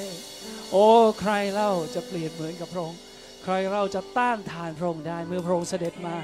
[0.71, 0.87] โอ้
[1.19, 2.99] ใครเล่าจะเปลี่ยนเหมือนกับพระองค์
[3.43, 6.17] ใครเราจะต้านทานพระองค์ได้เมื่อพระองค์เสด็จมา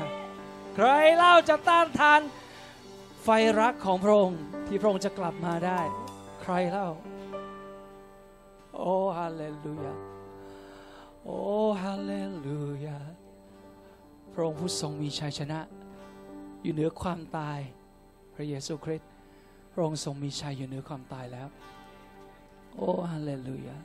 [0.76, 2.22] ใครเล่าจะต้านทาน
[3.24, 3.30] ไฟ
[3.60, 5.82] รักของพระองค์ที่พระองค์จะกลับมาได้
[6.42, 6.90] ใครเล่า
[8.78, 9.94] โอ้ฮาเลลูยา
[11.26, 11.40] โอ้
[11.82, 12.14] ฮาเล
[12.46, 13.00] ลูยา
[14.34, 15.60] พระองค์ผู้ทรงมีชัยชนะ
[16.64, 17.60] อยู่เหนือความตาย
[18.36, 19.15] พระเยซูคริสต์
[19.78, 21.48] พระองค์ทรงมีชัยอยู่เหนือความตายแล้ว
[22.76, 23.78] โอ้ฮาเลลูยา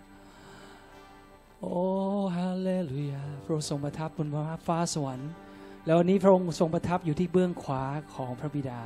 [1.60, 1.74] โอ้
[2.36, 4.28] ฮาเลลูยา พระองค์ทรงประทับบน
[4.66, 5.30] ฟ้าสวรรค์
[5.86, 7.82] แล้ววันนี้พระองค์ทรงประทับอยู่ที่เบื้องขวา
[8.14, 8.82] ของพระบิดา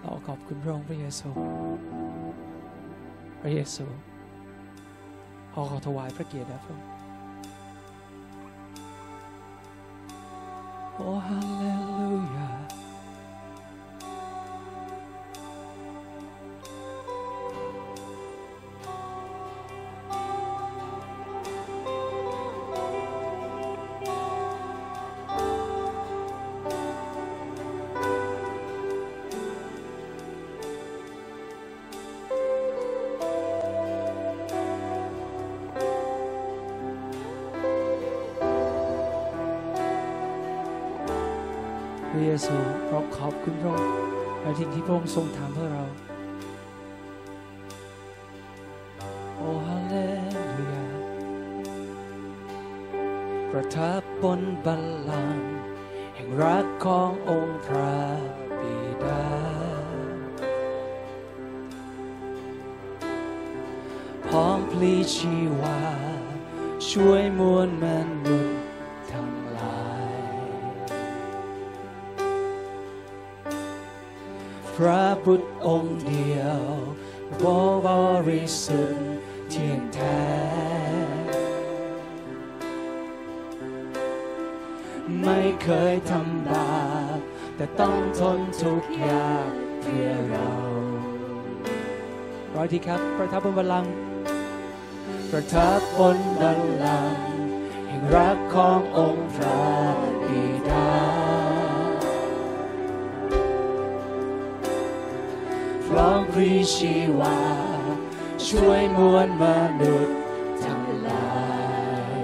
[0.00, 1.30] เราขอบคุณพระองค์พระเยซู
[3.40, 3.86] พระเยซู
[5.52, 6.88] ขอขอถวายพระเกียรติแด่พระองค์
[10.94, 11.64] โอ้ฮาเล
[11.98, 12.57] ลูยา
[42.38, 43.92] ระเยซูเราขอบคุณพระองค์
[44.42, 45.84] ในสิ่งที่พระองค์ทรงทำเพื่อเรา
[49.36, 49.94] โอฮาเล
[50.56, 50.86] ลูยา
[53.50, 55.52] ประทับบนบัลลังก์
[56.14, 57.98] แห่งรักขององค์พระ
[58.60, 59.26] บิดา
[64.26, 65.80] พร้อมพลีชีวา
[66.90, 67.86] ช่วยมวลม
[68.26, 68.57] นุษย์
[74.82, 76.60] พระบุตรองค์เดียว
[77.44, 77.88] บ
[78.28, 79.10] ริสุทธิ์
[79.50, 80.22] เที่ยงแท้
[85.22, 86.78] ไม่เคยทำบา
[87.16, 87.18] ป
[87.56, 90.52] แต่ต้องทนทุกข์ยากเพื่อเรา
[92.54, 93.92] ร้อยทีครับประทับบนบัลลังก์
[95.30, 97.26] ประทับบนบัลลังก์
[97.88, 99.62] แห่งรักขององค์พระ
[100.28, 101.07] บิดา
[106.38, 107.38] ร้อมพรีชีวา
[108.46, 109.44] ช่วยมวลม
[109.80, 110.18] นุษย์
[110.64, 111.30] ทั้งหลา
[112.10, 112.14] ย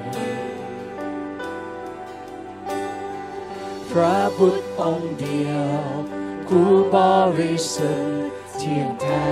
[3.90, 5.80] พระบุตรองค์เดียว
[6.46, 6.96] ผู้บ
[7.38, 9.28] ริสุทธิ์เที่ยงแท้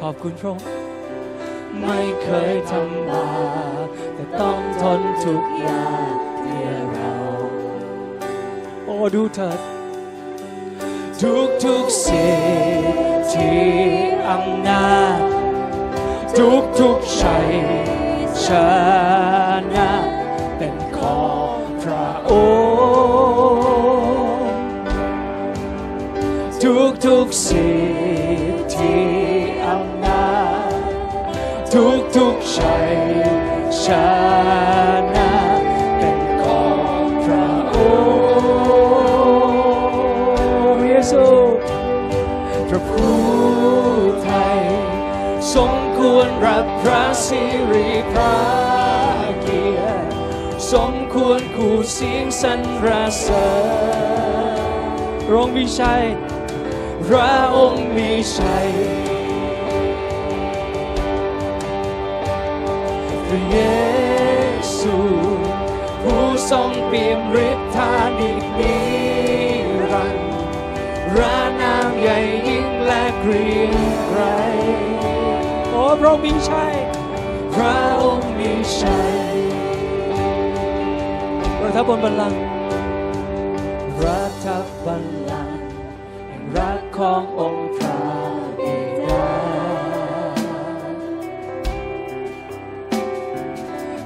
[0.00, 0.66] ขอบคุณพระองค์
[1.80, 3.28] ไม่เคยทำบา
[3.84, 7.14] ปแต่ต้องทนทุกข์ยากเพื่อเรา
[8.84, 9.73] โอ้ดูเถิด
[11.22, 12.28] ทุกทุกสิ
[13.20, 13.52] ทธิ
[14.28, 15.20] อำนาจ
[16.36, 17.50] ทุกทุกชัย
[18.44, 18.46] ช
[19.74, 19.90] นะ
[20.56, 21.24] เป็นขอ
[21.56, 22.32] งพระอ
[23.56, 24.50] งค์
[26.62, 27.68] ทุกทุกสิ
[28.54, 28.94] ทธิ
[29.66, 30.32] อำนา
[30.68, 30.72] จ
[31.72, 32.90] ทุกทุกชัย
[33.82, 34.93] ชนะ
[42.74, 43.22] ระผู้
[44.24, 44.60] ไทย
[45.54, 48.36] สมควรรับพระสิริพระ
[49.40, 50.08] เกียรติ
[50.72, 52.60] สมควรคู่เสียงสรร
[53.20, 53.48] เสริ
[54.86, 54.86] ญ
[55.26, 56.04] พระองค์มีชัย
[57.06, 58.68] พระองค์มีชัย
[63.26, 63.58] พระเย
[64.78, 64.96] ซู
[66.02, 68.78] ผู้ทรงเปี่ยมฤทธานิจนิ
[69.90, 70.30] รันดร์
[71.16, 73.72] ระนา ใหญ่ยิ่งและเกรียง
[74.06, 74.20] ไกร
[75.70, 76.74] โอ้พระองค์มีชัย
[77.54, 79.14] พระองค์มีชัย
[81.60, 82.42] ประทับบนบัลลังก์
[84.04, 84.46] รัฐ
[84.84, 85.66] บัลลังก์
[86.28, 88.00] แห่งรักขององค์พระ
[88.58, 89.28] บิดา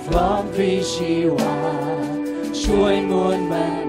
[0.06, 1.56] พร้อมพรีชีวา
[2.62, 3.87] ช่วยมวลมนุษ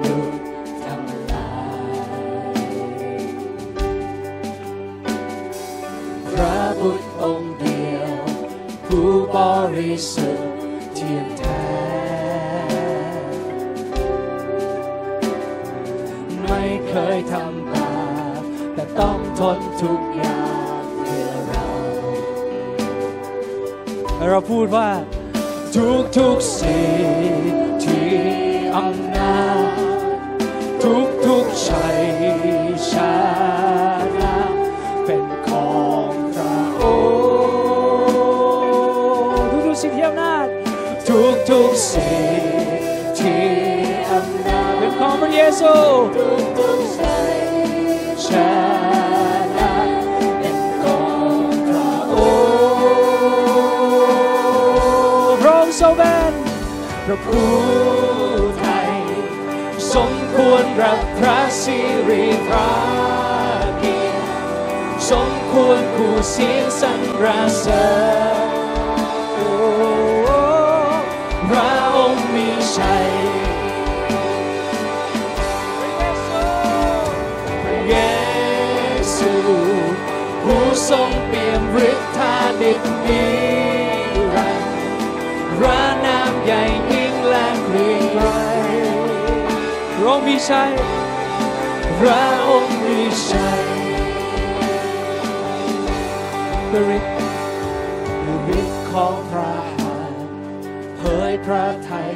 [9.35, 9.37] บ
[9.77, 10.49] ริสุทธิ์
[10.95, 11.61] เที่ยงแท้
[16.45, 17.91] ไม่เคยทำบา
[18.39, 18.41] ป
[18.73, 20.41] แต่ต้องทนทุกข์ยา
[20.83, 21.65] กเพื่อเรา
[24.29, 24.89] เราพูดว่า
[25.75, 26.87] ทุกทุกสิ่
[27.31, 27.33] ง
[27.83, 28.01] ทธิ
[28.75, 29.68] อำนาจ
[41.87, 42.11] สิ
[42.41, 42.43] ท
[43.19, 43.39] ธิ
[44.09, 45.73] อำนาจเป็นของพระเยซู
[46.15, 47.37] ทุกทุกๆชัย
[48.25, 48.27] ช
[49.57, 49.73] นะ
[50.39, 51.01] เป็นขอ
[51.33, 52.15] งพระอ
[52.91, 52.95] ง
[55.31, 56.33] ค์พระองค์ทรงเป็น
[57.05, 57.51] พระผู้
[58.59, 58.91] ไทย
[59.93, 61.77] สมควรรับพระสิ
[62.09, 62.71] ริพระ
[63.79, 64.21] เกียรติ
[65.11, 67.25] สมควรคู่เสียงสรร
[67.59, 67.85] เสริ
[68.47, 68.48] ญ
[72.79, 73.09] ชัย
[77.63, 77.95] พระเย
[79.17, 79.33] ซู
[80.43, 83.23] ผู้ทรงเปี่ยมฤทธาดิบนิ
[84.35, 84.73] รันดร์
[85.57, 88.27] พระนามใหญ่ยิ่งและเกรียงไกร
[89.95, 90.73] พระองค์มีชัย
[91.99, 92.99] พระองค์มี
[93.29, 93.63] ชัย
[96.69, 97.15] พระฤทธิ์
[98.59, 100.21] ฤทธิ์ของพระหัตถ์
[100.97, 101.01] เผ
[101.31, 102.09] ยพระทัย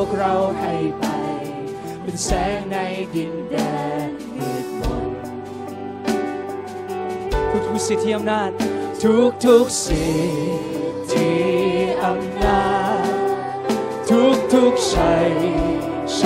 [0.00, 1.04] วกเราให้ไป
[2.02, 2.76] เป็นแสงใน
[3.14, 3.56] ดินแด
[4.06, 5.08] นมืดมน
[7.50, 8.50] ทุกทุกสิทธิอำนาจ
[9.02, 11.30] ทุกทุกสิทธิ
[12.04, 12.64] อำนา
[13.02, 13.04] จ
[14.10, 15.32] ทุกทุกชัย
[16.18, 16.20] ช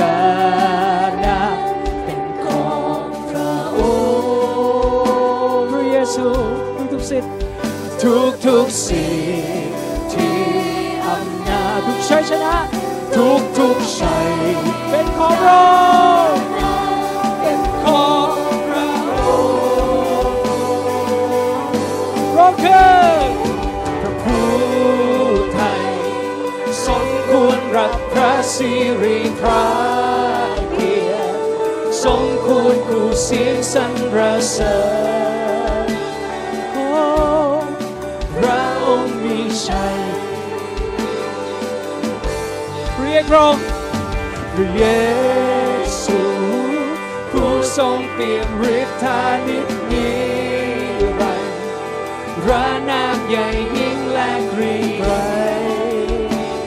[1.24, 1.40] นะ
[2.04, 2.68] เป็นขอ
[3.00, 3.80] งพระอ
[5.58, 6.26] งค์พระเยซู
[6.76, 7.28] ทุกทุกสิทธิ
[8.02, 9.06] ทุกทุกสิ
[10.00, 10.30] ทธิ
[11.06, 12.73] อำนาจทุกชัยชนะ
[13.16, 14.30] ทุกทุกๆชัย
[14.88, 16.46] เป็นของพระองค์
[17.40, 18.28] เป็นของ
[18.66, 18.86] พระ
[19.26, 20.38] องค์
[22.34, 23.22] พระองค์คือ
[24.00, 24.50] พระผู้
[25.54, 25.86] ไทย
[26.86, 29.64] สมควรรับพระสิริพระ
[30.72, 31.38] เกียรติ
[32.04, 33.86] สมควรคู่เสียงสร
[34.16, 34.18] ร
[34.50, 34.76] เสริ
[35.22, 35.23] ญ
[43.14, 43.56] เรียกร้อง
[44.54, 44.84] พระเย
[46.02, 46.20] ซู
[47.30, 50.10] ผู้ทรงเปี่ยมฤทธานิจนิ
[51.18, 51.58] รันดร์
[52.42, 55.12] พระนามใหญ่ยิ่งและกรีไกร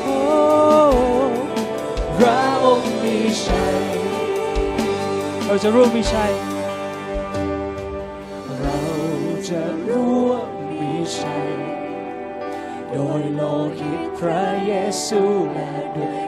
[0.03, 0.21] โอ้
[2.17, 3.79] พระองค์มีชัย
[5.45, 6.33] เราจะรู้มีชัย
[8.59, 8.79] เรา
[9.49, 11.49] จะรู้ว่ามีชัย
[12.91, 13.41] โดยโล
[13.77, 14.73] หิตพระเย
[15.05, 15.21] ซู
[15.51, 16.26] และด้วย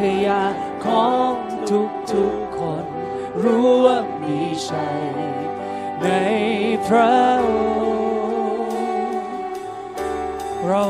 [0.00, 1.32] พยานของ
[1.70, 2.84] ทุกทุกๆคน
[3.42, 5.02] รู้ว่ามีชัย
[6.02, 6.06] ใน
[6.86, 7.14] พระ
[7.46, 7.48] อ
[7.84, 9.20] งค์
[10.66, 10.84] เรา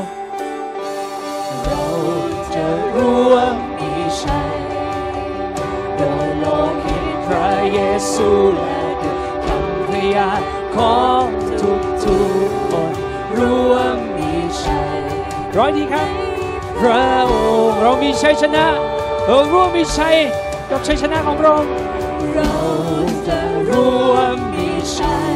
[1.63, 1.85] เรา
[2.55, 3.47] จะรู้ว่า
[3.77, 3.91] มี
[4.21, 4.55] ชัย
[5.97, 6.45] โดยโล
[6.83, 7.79] หิตพระเย
[8.13, 10.41] ซูและด้วยคำพยาน
[10.75, 11.25] ของ
[11.61, 12.93] ทุกทุกๆคน
[13.37, 13.87] รู้ว่า
[14.17, 14.33] มี
[14.63, 14.99] ชัย
[15.57, 16.07] ร้อยดีครับ
[16.79, 17.33] พระอ
[17.67, 18.90] งค์เรามีชัยชนะ
[19.25, 20.17] เรารู้ว่ามีชัย
[20.69, 21.55] กับชัยชนะของเรา
[22.33, 22.53] เรา
[23.27, 25.33] จะร่วมมีชัย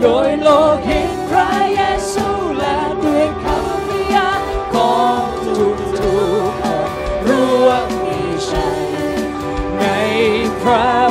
[0.00, 1.80] โดยโลกเห็นพระเย
[2.12, 2.26] ซู
[2.58, 4.42] และด้วยคำพยาน
[4.74, 5.22] ของ
[5.56, 6.88] ทุกทุกคน
[7.28, 8.20] ร่วมมี
[8.50, 8.80] ชัย
[9.78, 9.84] ใน
[10.60, 11.09] พระ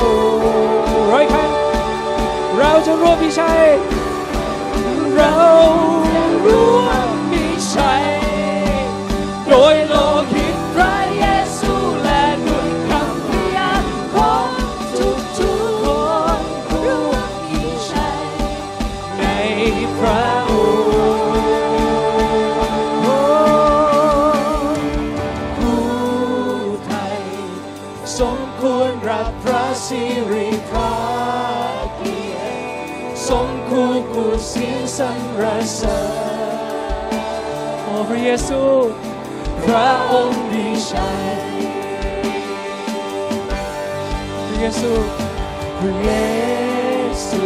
[34.14, 35.10] กูเสียงสร
[35.42, 35.44] ร
[35.76, 37.10] เสริญ
[37.84, 38.62] โอ้พระเยซู
[39.66, 41.24] พระองค์ดีชัย
[44.46, 44.92] พระเยซู
[45.80, 46.12] พระเย
[47.28, 47.44] ซู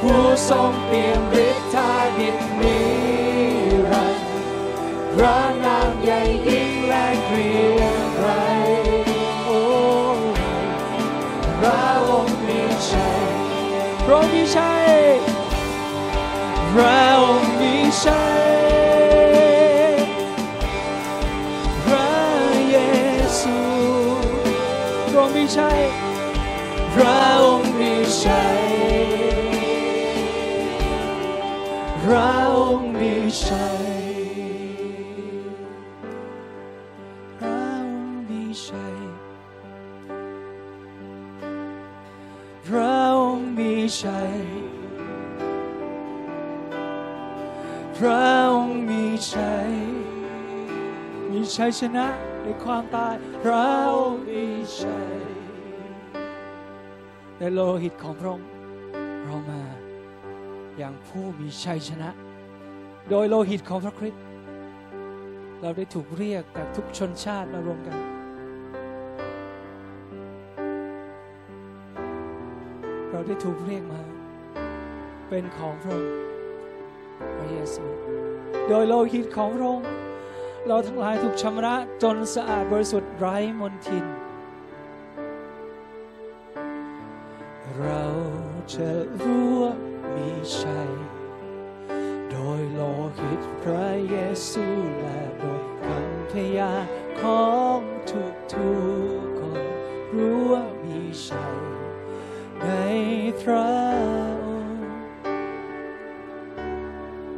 [0.00, 2.78] ผู้ทรงเปี่ยมฤทธาดิตนิ
[3.90, 4.28] รันดร์
[5.14, 8.28] พระนามใหญ่ยิ่งและเกรียงไกร
[9.46, 9.62] โอ้
[11.58, 13.20] พระองค์มีชัย
[14.04, 14.85] พระองค์มีชัย
[16.78, 17.74] พระองค์มี
[18.04, 18.46] ชัย
[21.84, 22.10] พระ
[22.70, 22.76] เย
[23.40, 23.58] ซู
[25.10, 25.80] พระองค์มีชัย
[26.94, 28.62] พระองค์มีชัย
[32.02, 33.14] พระองค์มี
[33.44, 33.75] ชัย
[51.66, 52.06] ชัยชนะ
[52.42, 54.44] ในความตายพระองค์มี
[54.78, 55.08] ชัย
[57.38, 58.48] ในโลหิตของพระองค์
[59.24, 59.62] เรามา
[60.78, 62.10] อย่างผู้มีชัยชนะ
[63.10, 64.22] โดยโลหิตของพระคริสต์
[65.60, 67.98] เราได้ถูกเรียกจากทุกชนชาติมารวมกัน
[73.10, 74.02] เราได้ถูกเรียกมา
[75.28, 76.14] เป็นของพระองค์
[77.36, 77.84] พระเยซู
[78.68, 80.05] โดยโลหิตของพระองค์
[80.68, 84.06] เราทั้งหลายถูกชำระจนสะอาดบริสุทธิ์ไร้มนทิน
[87.78, 88.04] เรา
[88.74, 88.90] จะ
[89.22, 89.74] รู้ว่า
[90.14, 90.90] มีชัย
[92.30, 92.80] โดยโล
[93.18, 94.16] หิตพระเย
[94.48, 94.66] ซู
[94.98, 96.84] และโดยคำพยาน
[97.20, 97.46] ขอ
[97.78, 98.72] งทุกทุ
[99.18, 99.64] กคน
[100.14, 101.58] รู้ว่ามีชัย
[102.62, 102.68] ใน
[103.40, 103.68] พระ
[104.44, 104.84] องค์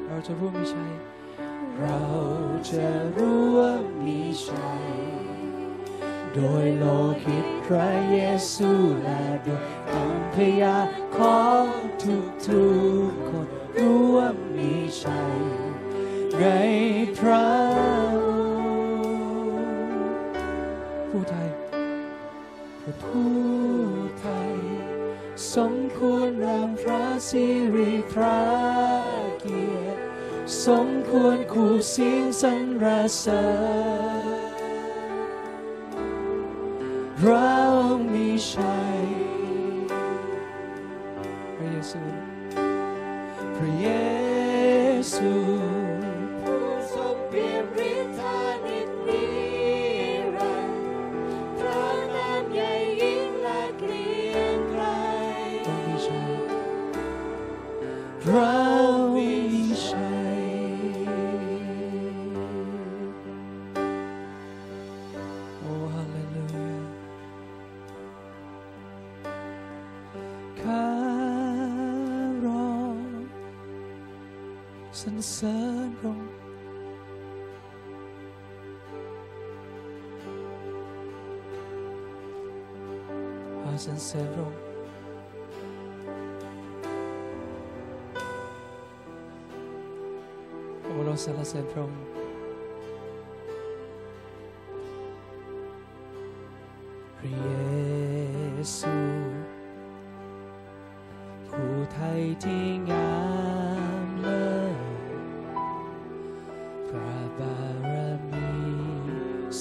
[0.06, 0.92] เราจะรู้มีชัย
[1.78, 2.86] เรา จะ
[3.16, 3.72] รู้ว่า
[4.04, 4.84] มีชัย
[6.34, 6.84] โดยโล
[7.22, 8.18] หิตพระเย
[8.52, 8.70] ซู
[9.02, 10.76] และโดยคำพยา
[11.16, 11.66] ของ
[12.02, 12.66] ทุกทุ
[13.08, 13.46] กๆคน
[13.76, 15.38] รู้ว่ามีชัย
[16.38, 16.44] ใน
[31.18, 32.52] ควรคู่เสียงสร
[32.82, 32.84] ร
[33.18, 33.42] เสริ
[33.96, 33.97] ญ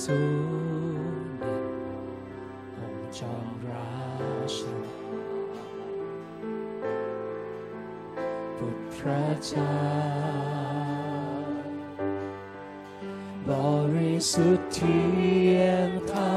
[0.07, 0.23] สู
[1.03, 1.65] งเด่น
[2.79, 3.35] องจอ
[3.67, 4.63] ราา
[8.57, 9.77] บุตรพระเจ้า
[13.47, 13.51] บ
[13.93, 14.99] ริสุทธิ์เที
[15.57, 16.31] ยงธรร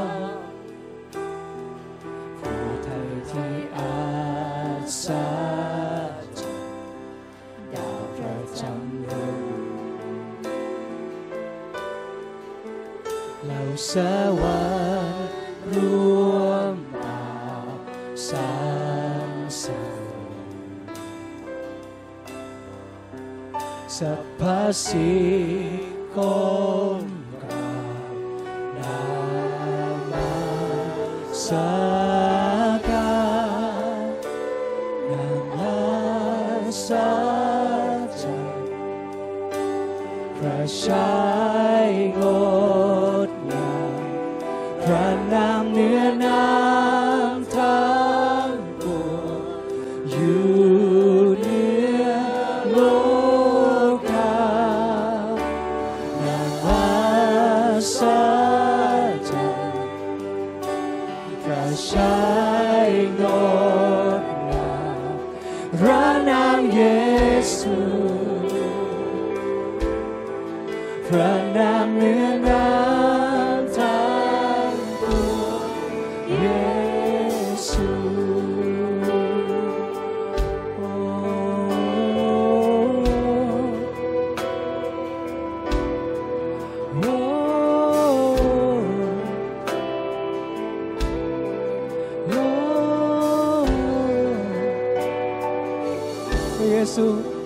[96.81, 97.40] Jesus.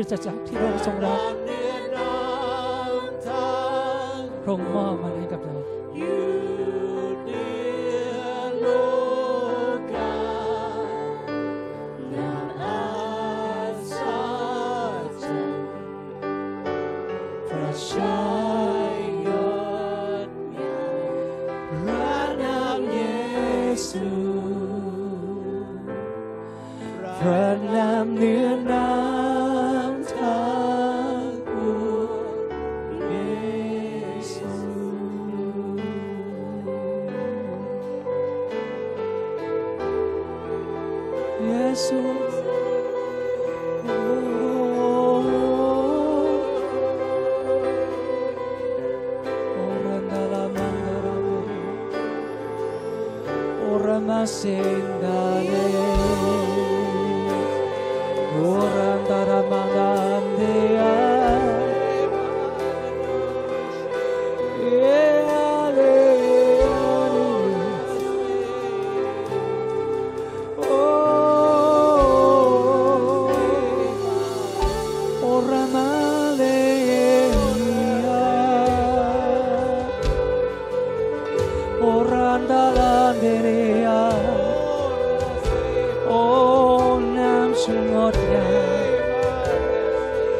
[0.00, 1.20] ริสตจักรที่พระองค์ทรงรัก
[4.42, 5.09] พระองค์มอบมา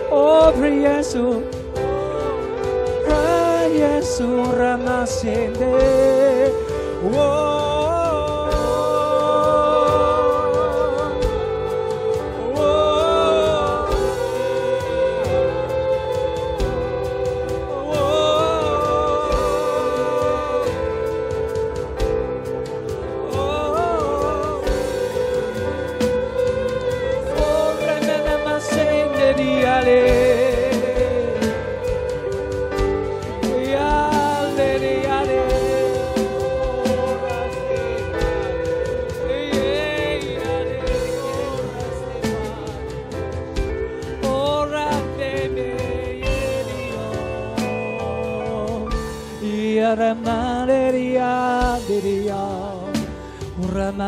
[0.08, 1.44] Oh pri Yesus
[3.04, 5.76] Ra Yesus Ramasende
[7.04, 7.79] Oh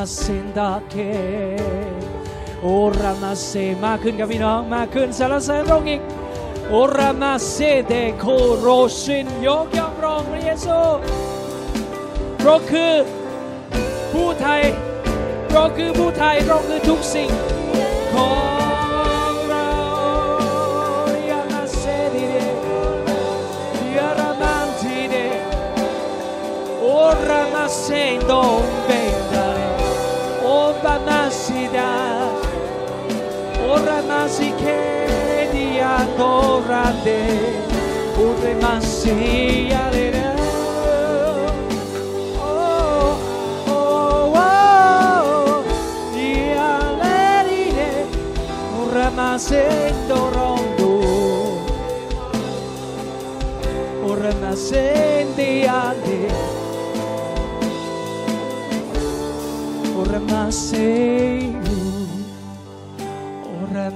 [0.06, 1.10] senda che
[2.62, 2.68] โอ
[3.00, 3.50] รามาเซ
[3.84, 6.00] มากขึ้นกับพี่น้องมากขึ้นสารเสริญพระองค์อีก
[6.68, 8.24] โอรามาเซเดโค
[8.58, 8.68] โร
[9.00, 10.78] ชินยกย่องรองพระเยซู
[12.40, 12.94] พระคือ
[14.12, 14.62] ผู้ไทย
[15.50, 17.30] พระคือผู้ไทยเราคือทุกสิ่ง
[18.12, 18.32] ขอ
[19.30, 19.72] งเรา
[21.30, 21.82] ยามาเซ
[22.14, 25.16] ดีเดียารามานทีเด
[26.80, 26.84] โอ
[27.28, 27.86] รามาเซ
[28.30, 29.01] ดงเบ
[34.20, 37.20] así quería adorarte
[38.14, 40.24] pure massi adere
[42.40, 43.16] oh
[43.68, 45.64] oh oh
[46.14, 47.90] di alerine
[48.70, 49.64] pure massi
[50.08, 50.72] dorondo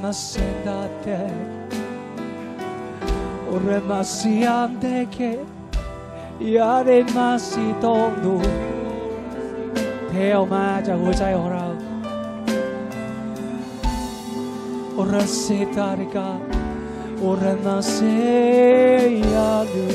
[0.07, 1.19] una seta te
[3.51, 5.31] Ore masi ande ke
[6.39, 8.37] Yare masi tonu
[10.13, 11.67] Teo maja gojai hora
[14.97, 16.29] Ore seta rika
[17.31, 18.15] Ore nase
[19.35, 19.91] yadu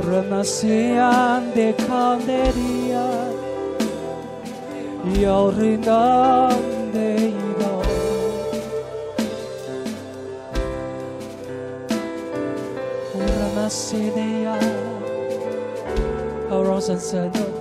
[0.00, 0.76] Ore nase
[1.12, 3.08] ande kanderia
[5.20, 6.71] Yore nase
[13.72, 14.44] say they
[16.90, 17.51] and How wrong.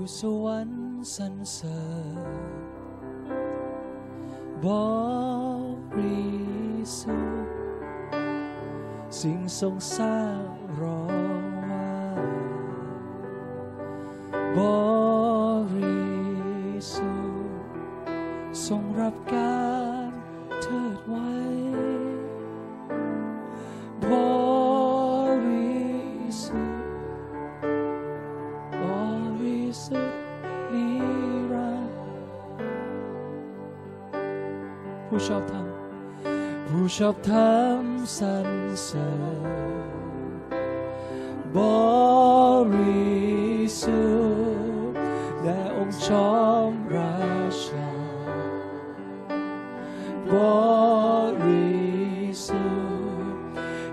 [0.00, 1.80] ู่สวรรค์สรรเสริ
[2.14, 2.16] ญ
[4.64, 4.66] บ
[5.96, 6.30] ริ
[6.98, 7.54] สุทธิ์
[9.20, 10.59] สิ่งทรงสร้าง
[35.12, 35.66] ผู้ชอบธรรม
[36.68, 37.84] ผู้ชอบธรรม
[38.18, 38.48] สรร
[38.84, 40.50] เสริญ
[41.56, 41.58] บ
[42.74, 44.02] ริสุ
[44.92, 45.00] ทธิ์
[45.42, 46.32] และองค์ชอ
[46.68, 47.18] มรา
[47.64, 47.90] ชา
[50.30, 50.34] บ
[51.44, 51.80] ริ
[52.46, 52.64] สุ
[53.32, 53.48] ทธิ์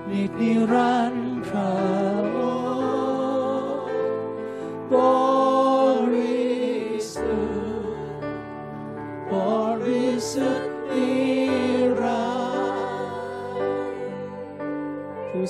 [0.09, 0.96] นิดนิรัน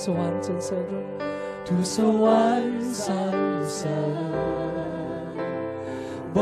[0.04, 1.04] สวรรค์สรรเสริญ
[1.66, 3.38] ทูสวรรค์สรร
[3.76, 5.34] เสริญ
[6.36, 6.38] บ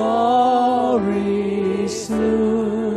[1.08, 2.26] ริสุ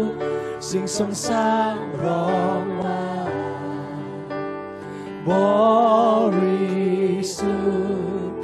[0.10, 0.20] ทธิ์
[0.68, 3.03] สิ่งทรงสร้างร้องมา
[5.30, 5.32] บ
[6.38, 7.55] ริสุ
[8.28, 8.39] ทธิ์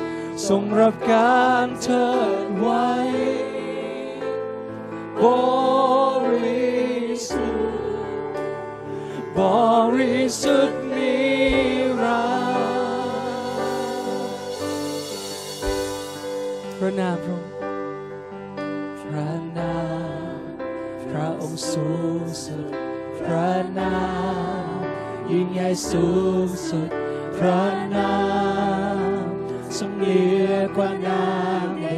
[0.47, 2.07] ทรงรับการเทิ
[2.45, 2.89] ดไว้
[5.21, 5.23] บ
[6.31, 6.75] ริ
[7.29, 8.39] สุทธิ์
[9.37, 9.39] บ
[9.97, 10.74] ริสุทธิ์
[22.43, 22.67] สุด
[23.19, 23.97] พระนา
[24.77, 24.79] ม
[25.31, 26.07] ยิ่งใหญ่สู
[26.45, 26.89] งสุด
[27.35, 27.61] พระ
[27.95, 28.13] นา
[29.23, 29.25] ม
[29.77, 31.25] ทรงเหนือกว่านา
[31.65, 31.97] มใดๆ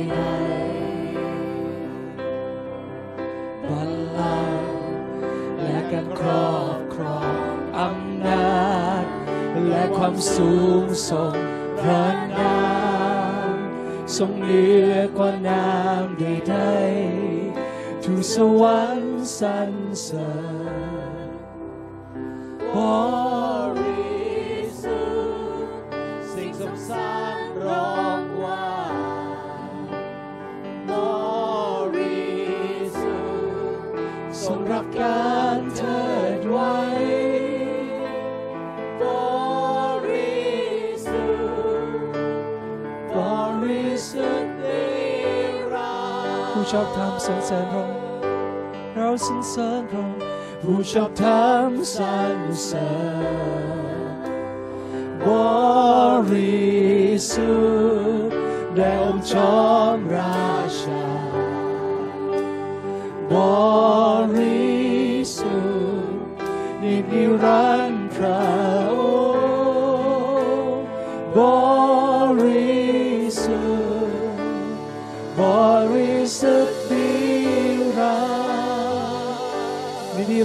[3.70, 4.72] บัลลังก์
[5.62, 7.20] และการครอบครอ
[7.54, 8.58] งอำนา
[9.04, 9.06] จ
[9.68, 11.36] และความสูงส่ง
[11.80, 12.58] พระนา
[13.50, 13.52] ม
[14.18, 15.68] ทรงเหนือกว่านา
[16.04, 19.10] มใดๆทุกสวรรค์
[19.40, 19.72] สรน
[20.04, 20.32] เสริ
[21.26, 21.30] ญ
[22.76, 22.78] บ
[23.78, 25.02] ริสุ
[25.64, 25.84] ทธิ์
[26.34, 27.36] สิ่งสมสาร
[27.66, 28.70] ร้องว่า
[30.90, 30.92] บ
[31.96, 32.28] ริ
[33.02, 33.92] สุทธิ์
[34.44, 36.02] ทรงรับการเทิ
[36.38, 36.78] ดไว้
[39.02, 39.04] บ
[40.08, 40.38] ริ
[41.08, 42.10] สุทธิ์
[43.16, 43.18] บ
[43.64, 44.86] ริสุทธิ์นิ
[45.74, 47.97] รันดร์ผู้ชอบธรรมสรรเสริญพระองค์
[49.28, 53.78] เราสรรเสริญ
[55.22, 55.26] พ
[59.96, 60.07] ร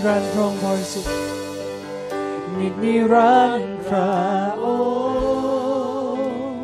[0.06, 1.14] รันดร์พระองค์บริสุทธิ์
[2.58, 4.12] นิดนิรันดร์พระ
[4.64, 4.66] อ
[6.14, 6.62] งค์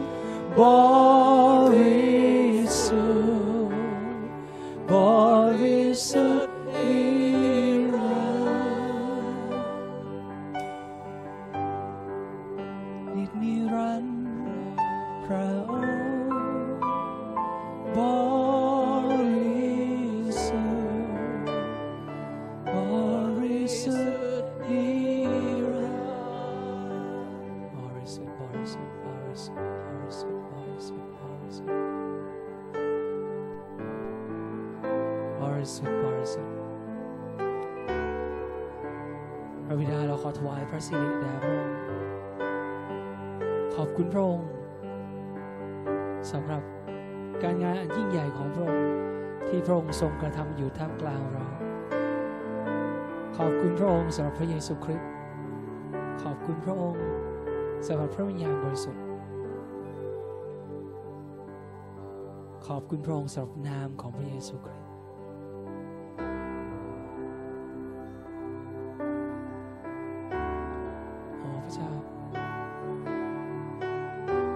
[53.99, 55.09] องค์สำหรับพระเยซูคริสต์
[56.23, 57.05] ขอบคุณพระองค์
[57.87, 59.03] สำหรับพระวิญญาณบริสุทธิ์
[62.67, 64.87] ขอบคุณพระองค์สำหรับนามของพระเยซูคริสต์
[71.39, 71.91] โอ้พระเจ้า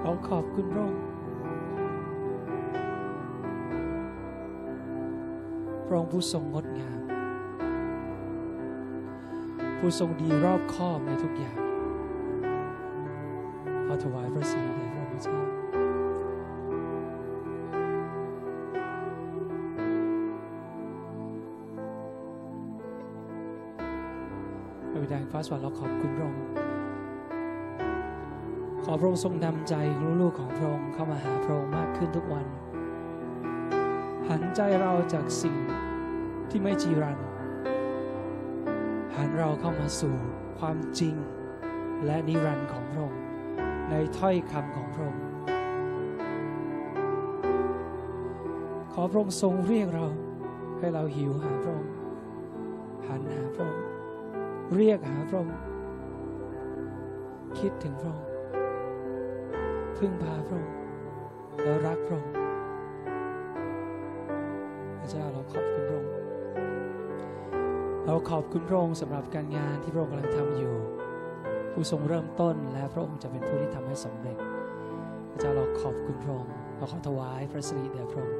[0.03, 1.03] เราขอบคุณพระองค์
[5.87, 6.92] พระองค์ผู้ทรงงดงาม
[9.85, 11.59] ผู้ทรงดีรอบคอบในทุกอย่าง
[13.87, 15.37] ขอถวายพระสิริแด่พระองค์เจ้า
[24.91, 26.41] พระบิดาฟ้าสวรรค์เราขอบคุณพระองค์
[28.85, 29.75] ขอพระองค์ทรงนำใจ
[30.21, 32.47] ลูกๆของพระองค์เข้ามาหาพระองค์มากขึ้นทุกวัน
[34.29, 35.57] หันใจเราจากสิ่ง
[36.51, 37.19] ที่ไม่จีรัง
[39.17, 40.15] หันเราเข้ามาสู่
[40.59, 41.15] ความจริง
[42.07, 43.21] และนิรันดร์ของพระองค์
[43.91, 45.25] ในถ้อยคำของพระองค์
[48.93, 50.07] ขอพระองค์ทรงเรียกเรา
[50.79, 51.93] ให้เราหิวหาพระองค์
[53.07, 53.85] หันหาพระองค์
[54.75, 55.57] เรียกหาพระองค์
[57.59, 58.27] คิดถึงพระองค์
[59.97, 60.75] พึ่งพาพระองค์
[61.63, 62.33] แล้วรักพระองค์
[64.99, 66.22] พระเจ้าเราขอบคุณพระองค์
[68.07, 70.75] เราขอบคุณพระองค์สำหรับการงานที่พระองค์กำลังทำอยู่
[71.73, 74.39] ผู้ทรงเริ่มต้นและพระองค์จะเป็นผู้ที่ทำให้สำเร็จ
[75.31, 78.39] พระเจ้าเราขอบคุณพระองค์เราขอถวายพระสิริแด่พระองค์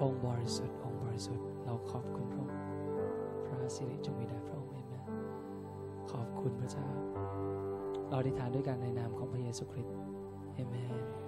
[0.00, 2.56] องค์บริสุทธิ์องค์บริสุทธิ์เราขอบคุณพระองค์
[3.46, 5.04] พระสิริจงมีแด่พระองค์เอเมน
[6.12, 6.86] ขอบคุณพระเจ้า
[8.08, 9.96] เราอธิษฐานด้วยกันในนามของพระเยซูคริสต์
[10.54, 11.12] เอเมน